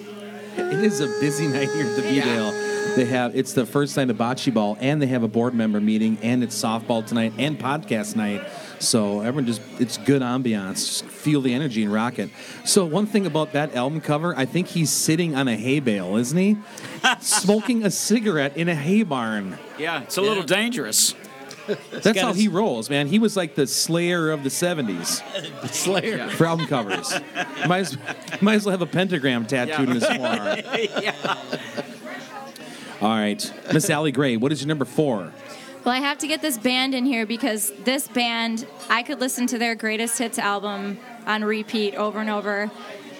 It 0.57 0.83
is 0.83 0.99
a 0.99 1.07
busy 1.21 1.47
night 1.47 1.69
here 1.69 1.85
at 1.85 1.95
the 1.95 2.01
B-Dale. 2.01 2.51
They 2.97 3.05
have 3.05 3.35
it's 3.35 3.53
the 3.53 3.65
first 3.65 3.95
night 3.95 4.09
of 4.09 4.17
bocce 4.17 4.53
ball, 4.53 4.77
and 4.81 5.01
they 5.01 5.07
have 5.07 5.23
a 5.23 5.27
board 5.27 5.53
member 5.53 5.79
meeting, 5.79 6.17
and 6.21 6.43
it's 6.43 6.61
softball 6.61 7.05
tonight, 7.05 7.33
and 7.37 7.57
podcast 7.57 8.17
night. 8.17 8.45
So 8.79 9.21
everyone 9.21 9.45
just 9.45 9.61
it's 9.79 9.97
good 9.97 10.21
ambiance. 10.21 10.87
Just 10.87 11.05
feel 11.05 11.39
the 11.39 11.53
energy 11.53 11.83
and 11.83 11.93
rock 11.93 12.19
it. 12.19 12.29
So 12.65 12.85
one 12.85 13.05
thing 13.05 13.25
about 13.25 13.53
that 13.53 13.75
album 13.75 14.01
cover, 14.01 14.35
I 14.35 14.45
think 14.45 14.67
he's 14.67 14.91
sitting 14.91 15.35
on 15.35 15.47
a 15.47 15.55
hay 15.55 15.79
bale, 15.79 16.17
isn't 16.17 16.37
he? 16.37 16.57
Smoking 17.21 17.85
a 17.85 17.91
cigarette 17.91 18.57
in 18.57 18.67
a 18.67 18.75
hay 18.75 19.03
barn. 19.03 19.57
Yeah, 19.77 20.03
it's 20.03 20.17
a 20.17 20.21
little 20.21 20.43
dangerous. 20.43 21.15
That's 21.91 22.19
how 22.19 22.29
his- 22.29 22.37
he 22.37 22.47
rolls, 22.47 22.89
man. 22.89 23.07
He 23.07 23.19
was 23.19 23.35
like 23.35 23.55
the 23.55 23.67
Slayer 23.67 24.31
of 24.31 24.43
the 24.43 24.49
'70s 24.49 25.21
Slayer. 25.71 26.29
for 26.29 26.45
album 26.45 26.67
covers. 26.67 27.11
might, 27.67 27.79
as, 27.79 27.97
might 28.41 28.55
as 28.55 28.65
well 28.65 28.71
have 28.71 28.81
a 28.81 28.85
pentagram 28.85 29.45
tattooed 29.45 29.89
in 29.89 29.95
his 29.95 30.05
forearm. 30.05 30.59
All 33.01 33.09
right, 33.09 33.53
Miss 33.73 33.89
Allie 33.89 34.11
Gray, 34.11 34.37
what 34.37 34.51
is 34.51 34.61
your 34.61 34.67
number 34.67 34.85
four? 34.85 35.31
Well, 35.83 35.93
I 35.93 35.99
have 35.99 36.17
to 36.19 36.27
get 36.27 36.41
this 36.41 36.57
band 36.57 36.95
in 36.95 37.05
here 37.05 37.27
because 37.27 37.71
this 37.83 38.07
band, 38.07 38.65
I 38.89 39.03
could 39.03 39.19
listen 39.19 39.45
to 39.47 39.59
their 39.59 39.75
greatest 39.75 40.17
hits 40.17 40.39
album 40.39 40.97
on 41.27 41.43
repeat 41.43 41.93
over 41.93 42.19
and 42.19 42.29
over. 42.29 42.71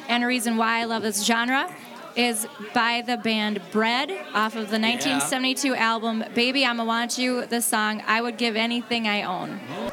And 0.08 0.24
the 0.24 0.28
reason 0.28 0.58
why 0.58 0.82
I 0.82 0.86
love 0.86 1.04
this 1.04 1.24
genre 1.24 1.72
is 2.16 2.48
by 2.74 3.04
the 3.06 3.18
band 3.18 3.62
Bread 3.72 4.10
off 4.34 4.56
of 4.56 4.70
the 4.70 4.80
1972 4.80 5.76
album 5.76 6.24
Baby 6.34 6.66
I'm-a 6.66 6.86
Want 6.86 7.18
You, 7.18 7.46
the 7.46 7.62
song 7.62 8.02
I 8.08 8.22
Would 8.22 8.38
Give 8.38 8.56
Anything 8.56 9.06
I 9.08 9.24
Own. 9.24 9.60
I 9.70 9.92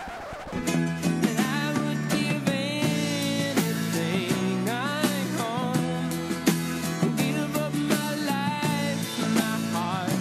would 1.76 2.10
give 2.10 2.48
anything 2.48 4.68
I 4.68 5.40
own. 5.40 7.16
Give 7.16 7.56
up 7.56 7.74
my 7.74 8.14
life, 8.26 9.34
my 9.34 9.58
heart, 9.72 10.12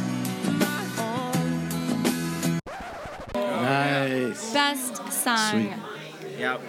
my 0.60 0.84
home. 0.98 2.60
nice. 3.64 4.54
Best 4.54 4.96
song. 5.14 5.52
Sweet. 5.52 5.74
Yep. 6.40 6.62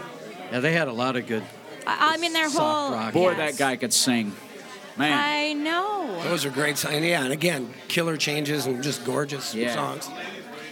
Yeah, 0.53 0.61
they 0.61 0.73
had 0.73 0.89
a 0.89 0.93
lot 0.93 1.17
of 1.17 1.27
good. 1.27 1.43
I 1.87 2.15
I 2.15 2.17
mean, 2.19 2.33
their 2.33 2.49
Soft 2.51 2.65
whole. 2.65 2.93
rock. 2.93 3.13
Boy, 3.15 3.31
yes. 3.33 3.57
that 3.57 3.59
guy 3.59 3.77
could 3.77 3.93
sing. 3.93 4.33
Man. 4.97 5.13
I 5.19 5.53
know. 5.55 6.21
Those 6.25 6.45
are 6.45 6.51
great 6.51 6.77
songs. 6.79 7.05
Yeah, 7.05 7.25
and 7.25 7.33
again, 7.33 7.73
killer 7.89 8.17
changes 8.17 8.67
and 8.67 8.83
just 8.83 9.05
gorgeous 9.05 9.55
Yeah. 9.55 9.75
songs. 9.75 10.09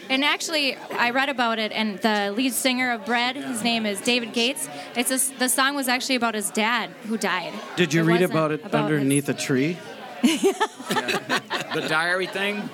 And 0.09 0.25
actually, 0.25 0.75
I 0.99 1.11
read 1.11 1.29
about 1.29 1.61
it, 1.61 1.71
and 1.71 1.99
the 2.01 2.33
lead 2.37 2.53
singer 2.53 2.91
of 2.91 3.05
Bread, 3.05 3.37
his 3.37 3.63
name 3.63 3.87
is 3.87 4.01
David 4.01 4.33
Gates. 4.33 4.69
It's 4.97 5.11
a, 5.13 5.39
the 5.39 5.49
song 5.49 5.77
was 5.77 5.87
actually 5.87 6.17
about 6.17 6.35
his 6.35 6.51
dad 6.51 6.91
who 7.07 7.17
died. 7.17 7.53
Did 7.77 7.95
you 7.95 8.01
It 8.03 8.07
read 8.07 8.23
about 8.23 8.51
it 8.51 8.65
about 8.65 8.87
underneath 8.87 9.29
a 9.29 9.35
tree? 9.35 9.79
The 10.23 11.87
diary 11.89 12.27
thing, 12.27 12.69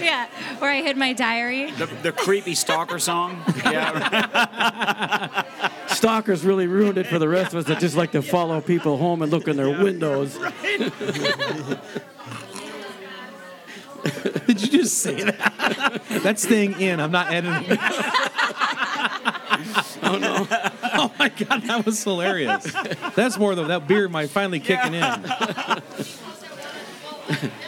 yeah, 0.00 0.28
where 0.58 0.70
I 0.70 0.82
hid 0.82 0.96
my 0.96 1.12
diary. 1.12 1.70
the, 1.72 1.86
the 2.02 2.12
creepy 2.12 2.54
stalker 2.54 2.98
song. 2.98 3.42
Yeah. 3.68 5.44
Stalkers 5.88 6.44
really 6.44 6.66
ruined 6.66 6.96
it 6.96 7.06
for 7.06 7.18
the 7.18 7.28
rest 7.28 7.52
of 7.52 7.58
us 7.60 7.64
that 7.66 7.80
just 7.80 7.96
like 7.96 8.12
to 8.12 8.22
follow 8.22 8.60
people 8.60 8.96
home 8.96 9.20
and 9.22 9.30
look 9.30 9.46
in 9.48 9.56
their 9.56 9.82
windows. 9.82 10.38
Right. 10.48 10.92
Did 14.46 14.62
you 14.62 14.68
just 14.78 14.98
say 14.98 15.22
that? 15.24 16.02
That's 16.22 16.42
staying 16.42 16.80
in. 16.80 17.00
I'm 17.00 17.10
not 17.10 17.32
editing. 17.32 17.76
oh 20.02 20.18
no! 20.18 20.46
Oh 20.94 21.12
my 21.18 21.28
god, 21.28 21.62
that 21.62 21.82
was 21.84 22.02
hilarious. 22.02 22.72
That's 23.14 23.36
more 23.38 23.54
than 23.54 23.68
that 23.68 23.86
beer 23.88 24.08
might 24.08 24.30
finally 24.30 24.60
kicking 24.60 24.94
in. 24.94 25.02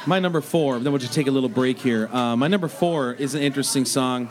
My 0.07 0.18
number 0.18 0.40
four. 0.40 0.79
Then 0.79 0.92
we'll 0.92 1.01
just 1.01 1.12
take 1.12 1.27
a 1.27 1.31
little 1.31 1.49
break 1.49 1.79
here. 1.79 2.09
Uh, 2.12 2.37
my 2.37 2.49
number 2.49 2.68
four 2.68 3.12
is 3.14 3.35
an 3.35 3.42
interesting 3.42 3.85
song, 3.85 4.29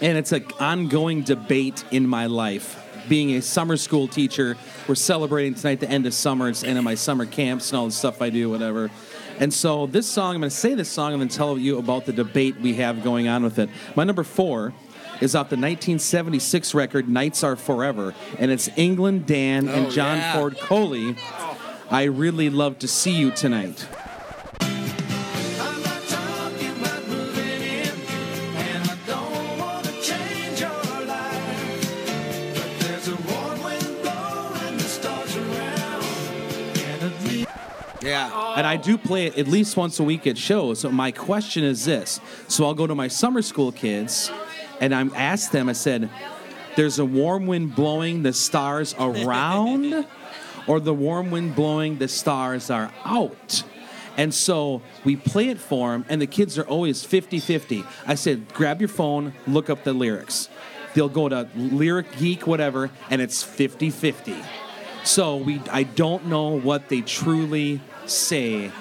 and 0.00 0.18
it's 0.18 0.32
an 0.32 0.44
ongoing 0.60 1.22
debate 1.22 1.84
in 1.90 2.06
my 2.06 2.26
life. 2.26 2.82
Being 3.08 3.36
a 3.36 3.42
summer 3.42 3.76
school 3.76 4.08
teacher, 4.08 4.56
we're 4.88 4.96
celebrating 4.96 5.54
tonight 5.54 5.80
the 5.80 5.88
end 5.88 6.06
of 6.06 6.14
summer. 6.14 6.48
It's 6.48 6.62
the 6.62 6.68
end 6.68 6.78
of 6.78 6.84
my 6.84 6.96
summer 6.96 7.24
camps 7.24 7.70
and 7.70 7.78
all 7.78 7.86
the 7.86 7.92
stuff 7.92 8.20
I 8.20 8.30
do, 8.30 8.50
whatever. 8.50 8.90
And 9.38 9.52
so 9.54 9.86
this 9.86 10.08
song, 10.08 10.34
I'm 10.34 10.40
going 10.40 10.50
to 10.50 10.56
say 10.56 10.74
this 10.74 10.88
song 10.90 11.12
and 11.12 11.20
then 11.22 11.28
tell 11.28 11.56
you 11.56 11.78
about 11.78 12.04
the 12.06 12.12
debate 12.12 12.60
we 12.60 12.74
have 12.74 13.04
going 13.04 13.28
on 13.28 13.44
with 13.44 13.58
it. 13.58 13.70
My 13.94 14.02
number 14.04 14.24
four 14.24 14.72
is 15.20 15.34
off 15.34 15.48
the 15.50 15.56
1976 15.56 16.74
record 16.74 17.08
"Nights 17.08 17.44
Are 17.44 17.54
Forever," 17.56 18.12
and 18.38 18.50
it's 18.50 18.68
England 18.76 19.26
Dan 19.26 19.68
and 19.68 19.86
Oh, 19.86 19.90
John 19.90 20.18
yeah. 20.18 20.34
Ford 20.34 20.58
Coley. 20.58 21.16
I 21.90 22.04
really 22.04 22.50
love 22.50 22.78
to 22.80 22.88
see 22.88 23.12
you 23.12 23.30
tonight. 23.30 23.86
Yeah. 38.06 38.54
And 38.56 38.66
I 38.66 38.76
do 38.76 38.96
play 38.96 39.26
it 39.26 39.36
at 39.36 39.48
least 39.48 39.76
once 39.76 39.98
a 39.98 40.04
week 40.04 40.26
at 40.26 40.38
shows. 40.38 40.80
So 40.80 40.90
my 40.90 41.10
question 41.10 41.64
is 41.64 41.84
this: 41.84 42.20
so 42.48 42.64
I'll 42.64 42.74
go 42.74 42.86
to 42.86 42.94
my 42.94 43.08
summer 43.08 43.42
school 43.42 43.72
kids, 43.72 44.30
and 44.80 44.94
I'm 44.94 45.12
asked 45.14 45.52
them. 45.52 45.68
I 45.68 45.72
said, 45.72 46.08
"There's 46.76 46.98
a 46.98 47.04
warm 47.04 47.46
wind 47.46 47.74
blowing 47.74 48.22
the 48.22 48.32
stars 48.32 48.94
around, 48.98 50.06
or 50.66 50.80
the 50.80 50.94
warm 50.94 51.30
wind 51.30 51.54
blowing 51.54 51.98
the 51.98 52.08
stars 52.08 52.70
are 52.70 52.92
out." 53.04 53.62
And 54.16 54.32
so 54.32 54.82
we 55.04 55.14
play 55.16 55.48
it 55.48 55.58
for 55.58 55.92
them, 55.92 56.06
and 56.08 56.20
the 56.22 56.26
kids 56.26 56.56
are 56.58 56.66
always 56.66 57.04
50 57.04 57.38
50. 57.38 57.84
I 58.06 58.14
said, 58.14 58.52
grab 58.54 58.80
your 58.80 58.88
phone, 58.88 59.34
look 59.46 59.68
up 59.68 59.84
the 59.84 59.92
lyrics. 59.92 60.48
They'll 60.94 61.10
go 61.10 61.28
to 61.28 61.48
Lyric 61.54 62.16
Geek, 62.16 62.46
whatever, 62.46 62.90
and 63.10 63.20
it's 63.20 63.42
50 63.42 63.90
50. 63.90 64.34
So 65.04 65.36
we, 65.36 65.60
I 65.70 65.82
don't 65.82 66.26
know 66.26 66.58
what 66.58 66.88
they 66.88 67.02
truly 67.02 67.82
say. 68.06 68.72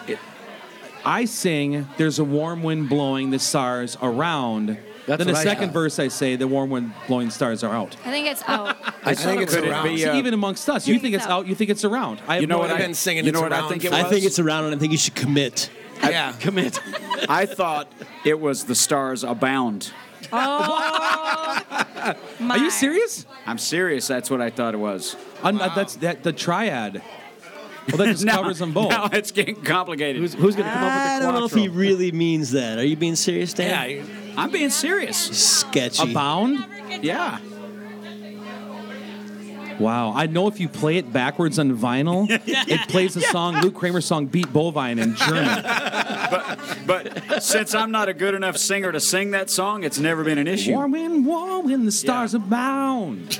I 1.03 1.25
sing, 1.25 1.87
"There's 1.97 2.17
a 2.17 2.23
warm 2.23 2.63
wind 2.63 2.89
blowing 2.89 3.29
the 3.29 3.37
stars 3.37 3.97
around." 4.01 4.77
That's 5.07 5.23
then 5.23 5.33
the 5.33 5.39
I 5.39 5.43
second 5.43 5.67
thought. 5.67 5.73
verse, 5.73 5.99
I 5.99 6.07
say, 6.07 6.35
"The 6.35 6.47
warm 6.47 6.69
wind 6.71 6.93
blowing 7.07 7.29
stars 7.29 7.63
are 7.63 7.73
out." 7.75 7.95
I 8.05 8.09
think 8.11 8.27
it's 8.27 8.41
out. 8.47 8.75
I, 9.03 9.13
think 9.13 9.41
it's 9.41 9.53
Could 9.53 9.65
it 9.65 9.69
around. 9.69 9.83
be, 9.87 9.97
See, 9.97 10.05
uh, 10.05 10.15
even 10.17 10.33
amongst 10.33 10.67
us, 10.69 10.87
you 10.87 10.97
think 10.99 11.13
it's 11.13 11.27
out, 11.27 11.45
you 11.47 11.53
think 11.55 11.69
it's 11.69 11.85
around. 11.85 12.21
I 12.27 12.39
You 12.39 12.47
know 12.47 12.57
what 12.57 12.71
I've 12.71 12.79
been 12.79 12.93
singing 12.95 13.23
You 13.25 13.31
know 13.31 13.41
what 13.41 13.53
I 13.53 13.67
think 13.69 13.85
it 13.85 13.89
for- 13.89 13.95
I 13.95 14.03
think 14.03 14.25
it's 14.25 14.39
around, 14.39 14.65
and 14.65 14.75
I 14.75 14.77
think 14.79 14.91
you 14.91 14.97
should 14.97 15.15
commit. 15.15 15.69
Yeah. 16.03 16.31
Commit. 16.39 16.79
I 17.29 17.45
thought 17.45 17.87
it 18.25 18.39
was 18.39 18.65
the 18.65 18.75
stars 18.75 19.23
abound. 19.23 19.91
Oh, 20.33 21.61
Are 22.49 22.57
you 22.57 22.69
serious? 22.69 23.25
I'm 23.45 23.57
serious. 23.57 24.07
That's 24.07 24.29
what 24.29 24.41
I 24.41 24.49
thought 24.49 24.73
it 24.73 24.77
was. 24.77 25.15
Uh, 25.43 25.51
That's 25.75 25.95
that 25.97 26.23
the 26.23 26.33
triad. 26.33 27.01
Well, 27.87 27.97
that 27.97 28.05
just 28.11 28.25
Now- 28.25 28.37
covers 28.37 28.59
them 28.59 28.73
both. 28.73 28.89
Now 28.89 29.09
it's 29.13 29.31
getting 29.31 29.55
complicated. 29.61 30.21
Who's, 30.21 30.33
who's 30.33 30.55
going 30.55 30.67
to 30.67 30.73
come 30.73 30.83
up 30.83 30.93
with 30.93 31.03
the 31.03 31.09
I 31.11 31.19
don't 31.19 31.33
know 31.39 31.45
if 31.45 31.53
he 31.53 31.67
really 31.69 32.11
means 32.11 32.51
that. 32.51 32.77
Are 32.77 32.85
you 32.85 32.95
being 32.95 33.15
serious, 33.15 33.53
Dan? 33.53 33.89
yeah, 33.89 34.03
I'm 34.37 34.51
being 34.51 34.69
serious. 34.69 35.17
Sketchy. 35.17 36.11
Abound? 36.11 36.65
Yeah. 37.01 37.39
Wow. 39.79 40.13
I 40.15 40.27
know 40.27 40.47
if 40.47 40.59
you 40.59 40.69
play 40.69 40.97
it 40.97 41.11
backwards 41.11 41.59
on 41.59 41.75
vinyl, 41.77 42.27
it 42.47 42.89
plays 42.89 43.13
the 43.13 43.21
song, 43.21 43.61
Luke 43.61 43.75
Kramer's 43.75 44.05
song, 44.05 44.25
Beat 44.27 44.51
Bovine 44.51 44.99
in 44.99 45.15
German. 45.15 45.65
But 46.85 47.41
since 47.41 47.73
I'm 47.73 47.89
not 47.89 48.09
a 48.09 48.13
good 48.13 48.35
enough 48.35 48.57
singer 48.57 48.91
to 48.91 48.99
sing 48.99 49.31
that 49.31 49.49
song, 49.49 49.83
it's 49.83 49.97
never 49.97 50.23
been 50.23 50.37
an 50.37 50.47
issue. 50.47 50.71
Warm 50.73 50.91
wind, 50.91 51.25
warm 51.25 51.65
wind, 51.65 51.87
the 51.87 51.91
stars 51.91 52.35
abound. 52.35 53.33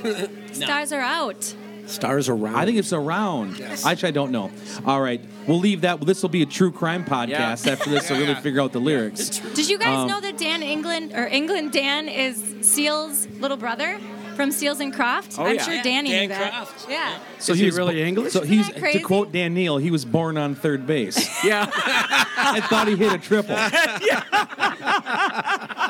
Stars 0.52 0.92
are 0.92 1.00
out. 1.00 1.54
Stars 1.86 2.28
around. 2.28 2.56
I 2.56 2.64
think 2.64 2.78
it's 2.78 2.92
around. 2.92 3.60
I 3.84 3.92
actually, 3.92 4.08
I 4.08 4.12
don't 4.12 4.32
know. 4.32 4.50
All 4.84 5.00
right. 5.00 5.20
We'll 5.46 5.60
leave 5.60 5.82
that. 5.82 6.00
This 6.00 6.22
will 6.22 6.28
be 6.30 6.42
a 6.42 6.46
true 6.46 6.72
crime 6.72 7.04
podcast 7.04 7.66
Yeah. 7.66 7.72
after 7.72 7.90
this 7.90 8.08
to 8.08 8.14
really 8.14 8.34
figure 8.34 8.60
out 8.60 8.72
the 8.72 8.80
lyrics. 8.80 9.38
Did 9.54 9.68
you 9.68 9.78
guys 9.78 9.98
Um, 10.00 10.08
know 10.08 10.20
that 10.20 10.36
Dan 10.36 10.62
England 10.62 11.12
or 11.14 11.26
England 11.28 11.72
Dan 11.72 12.08
is 12.08 12.56
Seal's 12.62 13.28
little 13.38 13.56
brother 13.56 13.98
from 14.34 14.50
Seals 14.50 14.80
and 14.80 14.92
Croft? 14.92 15.36
Oh, 15.38 15.44
I'm 15.46 15.54
yeah. 15.56 15.62
sure 15.62 15.82
Danny 15.82 16.10
Dan 16.10 16.22
knew 16.22 16.28
that. 16.34 16.52
Croft. 16.52 16.90
Yeah. 16.90 17.18
So 17.38 17.52
Is 17.52 17.60
he 17.60 17.66
was 17.66 17.76
really 17.78 17.94
bo- 17.94 18.00
English? 18.08 18.32
So 18.32 18.40
he's 18.42 18.60
Isn't 18.62 18.74
that 18.74 18.80
crazy? 18.80 18.98
to 18.98 19.04
quote 19.04 19.30
Dan 19.32 19.54
Neal, 19.54 19.76
he 19.78 19.90
was 19.92 20.04
born 20.04 20.36
on 20.36 20.54
third 20.56 20.86
base. 20.86 21.16
Yeah. 21.44 21.70
I 21.72 22.60
thought 22.68 22.88
he 22.88 22.96
hit 22.96 23.12
a 23.12 23.18
triple. 23.18 23.54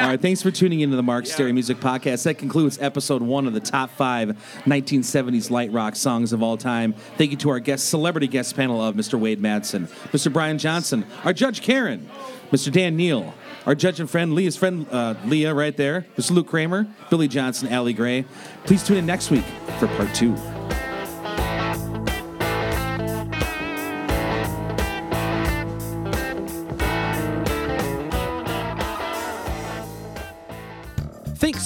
All 0.00 0.06
right, 0.06 0.20
thanks 0.20 0.40
for 0.40 0.50
tuning 0.50 0.80
into 0.80 0.96
the 0.96 1.02
Mark 1.02 1.26
Stary 1.26 1.52
Music 1.52 1.76
Podcast. 1.76 2.22
That 2.22 2.38
concludes 2.38 2.78
episode 2.80 3.20
one 3.20 3.46
of 3.46 3.52
the 3.52 3.60
top 3.60 3.90
five 3.90 4.30
1970s 4.64 5.50
light 5.50 5.70
rock 5.72 5.94
songs 5.94 6.32
of 6.32 6.42
all 6.42 6.56
time. 6.56 6.94
Thank 7.18 7.32
you 7.32 7.36
to 7.36 7.50
our 7.50 7.60
guest, 7.60 7.90
celebrity 7.90 8.26
guest 8.26 8.56
panel 8.56 8.82
of 8.82 8.94
Mr. 8.94 9.20
Wade 9.20 9.42
Madsen, 9.42 9.88
Mr. 10.10 10.32
Brian 10.32 10.56
Johnson, 10.56 11.04
our 11.22 11.34
judge 11.34 11.60
Karen, 11.60 12.08
Mr. 12.50 12.72
Dan 12.72 12.96
Neal, 12.96 13.34
our 13.66 13.74
judge 13.74 14.00
and 14.00 14.08
friend 14.08 14.32
Leah's 14.32 14.56
friend 14.56 14.86
uh, 14.90 15.16
Leah 15.26 15.52
right 15.52 15.76
there, 15.76 16.06
Mr. 16.16 16.30
Luke 16.30 16.48
Kramer, 16.48 16.88
Billy 17.10 17.28
Johnson, 17.28 17.68
Allie 17.68 17.92
Gray. 17.92 18.24
Please 18.64 18.82
tune 18.82 18.96
in 18.96 19.04
next 19.04 19.30
week 19.30 19.44
for 19.78 19.86
part 19.86 20.14
two. 20.14 20.34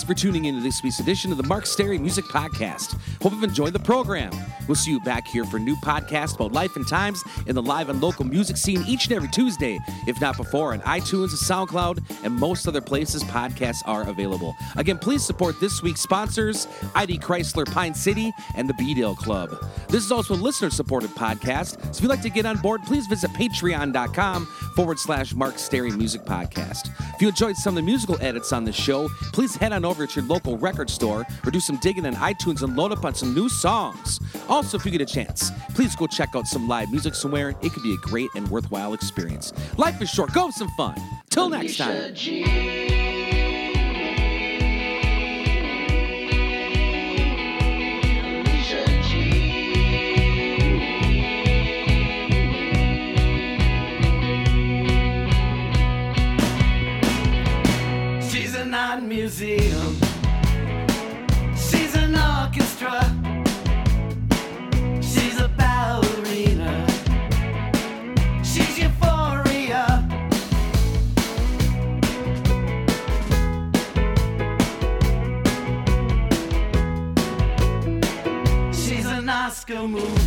For 0.06 0.12
tuning 0.12 0.44
in 0.44 0.56
to 0.56 0.60
this 0.60 0.82
week's 0.82 1.00
edition 1.00 1.30
of 1.32 1.38
the 1.38 1.44
Mark 1.44 1.64
Stary 1.64 1.96
Music 1.96 2.26
Podcast. 2.26 2.98
Hope 3.22 3.32
you've 3.32 3.42
enjoyed 3.42 3.72
the 3.72 3.78
program. 3.78 4.32
We'll 4.68 4.74
see 4.74 4.90
you 4.90 5.00
back 5.00 5.26
here 5.26 5.44
for 5.44 5.58
new 5.58 5.76
podcasts 5.76 6.34
about 6.34 6.52
life 6.52 6.76
and 6.76 6.86
times 6.86 7.22
in 7.46 7.54
the 7.54 7.62
live 7.62 7.88
and 7.88 8.02
local 8.02 8.26
music 8.26 8.58
scene 8.58 8.84
each 8.86 9.06
and 9.06 9.14
every 9.14 9.28
Tuesday, 9.30 9.78
if 10.06 10.20
not 10.20 10.36
before, 10.36 10.74
on 10.74 10.80
iTunes, 10.80 11.30
SoundCloud, 11.30 12.22
and 12.22 12.34
most 12.34 12.68
other 12.68 12.82
places 12.82 13.24
podcasts 13.24 13.82
are 13.86 14.06
available. 14.08 14.54
Again, 14.76 14.98
please 14.98 15.24
support 15.24 15.58
this 15.58 15.82
week's 15.82 16.02
sponsors, 16.02 16.68
ID 16.94 17.18
Chrysler 17.18 17.70
Pine 17.70 17.94
City 17.94 18.30
and 18.56 18.68
the 18.68 18.74
B-Dale 18.74 19.16
Club. 19.16 19.56
This 19.88 20.04
is 20.04 20.12
also 20.12 20.34
a 20.34 20.36
listener-supported 20.36 21.10
podcast, 21.10 21.82
so 21.82 21.88
if 21.90 22.00
you'd 22.02 22.08
like 22.08 22.22
to 22.22 22.30
get 22.30 22.44
on 22.44 22.58
board, 22.58 22.82
please 22.82 23.06
visit 23.06 23.30
patreon.com 23.32 24.46
forward 24.76 24.98
slash 24.98 25.34
Mark 25.34 25.58
Stary 25.58 25.92
Music 25.92 26.22
Podcast. 26.22 26.90
If 27.14 27.22
you 27.22 27.28
enjoyed 27.28 27.56
some 27.56 27.72
of 27.72 27.76
the 27.76 27.86
musical 27.86 28.20
edits 28.20 28.52
on 28.52 28.64
this 28.64 28.76
show, 28.76 29.08
please 29.32 29.54
head 29.56 29.72
on 29.72 29.84
over 29.84 29.93
to 29.94 30.20
your 30.20 30.28
local 30.28 30.58
record 30.58 30.90
store 30.90 31.24
or 31.44 31.50
do 31.50 31.60
some 31.60 31.76
digging 31.76 32.06
on 32.06 32.14
iTunes 32.16 32.62
and 32.62 32.76
load 32.76 32.92
up 32.92 33.04
on 33.04 33.14
some 33.14 33.34
new 33.34 33.48
songs. 33.48 34.20
Also, 34.48 34.76
if 34.76 34.84
you 34.84 34.90
get 34.90 35.00
a 35.00 35.06
chance, 35.06 35.50
please 35.74 35.94
go 35.96 36.06
check 36.06 36.30
out 36.34 36.46
some 36.46 36.68
live 36.68 36.90
music 36.90 37.14
somewhere. 37.14 37.54
It 37.62 37.72
could 37.72 37.82
be 37.82 37.94
a 37.94 37.98
great 37.98 38.28
and 38.34 38.46
worthwhile 38.48 38.92
experience. 38.92 39.52
Life 39.78 40.02
is 40.02 40.10
short. 40.10 40.32
Go 40.32 40.46
have 40.46 40.54
some 40.54 40.68
fun. 40.76 41.00
Till 41.30 41.48
next 41.48 41.76
time. 41.76 42.93
Museum. 59.14 59.96
She's 61.56 61.94
an 61.94 62.16
orchestra. 62.16 62.98
She's 65.00 65.38
a 65.40 65.48
ballerina. 65.56 66.72
She's 68.42 68.76
euphoria. 68.76 69.84
She's 78.72 79.06
an 79.06 79.28
Oscar 79.28 79.86
movie. 79.86 80.23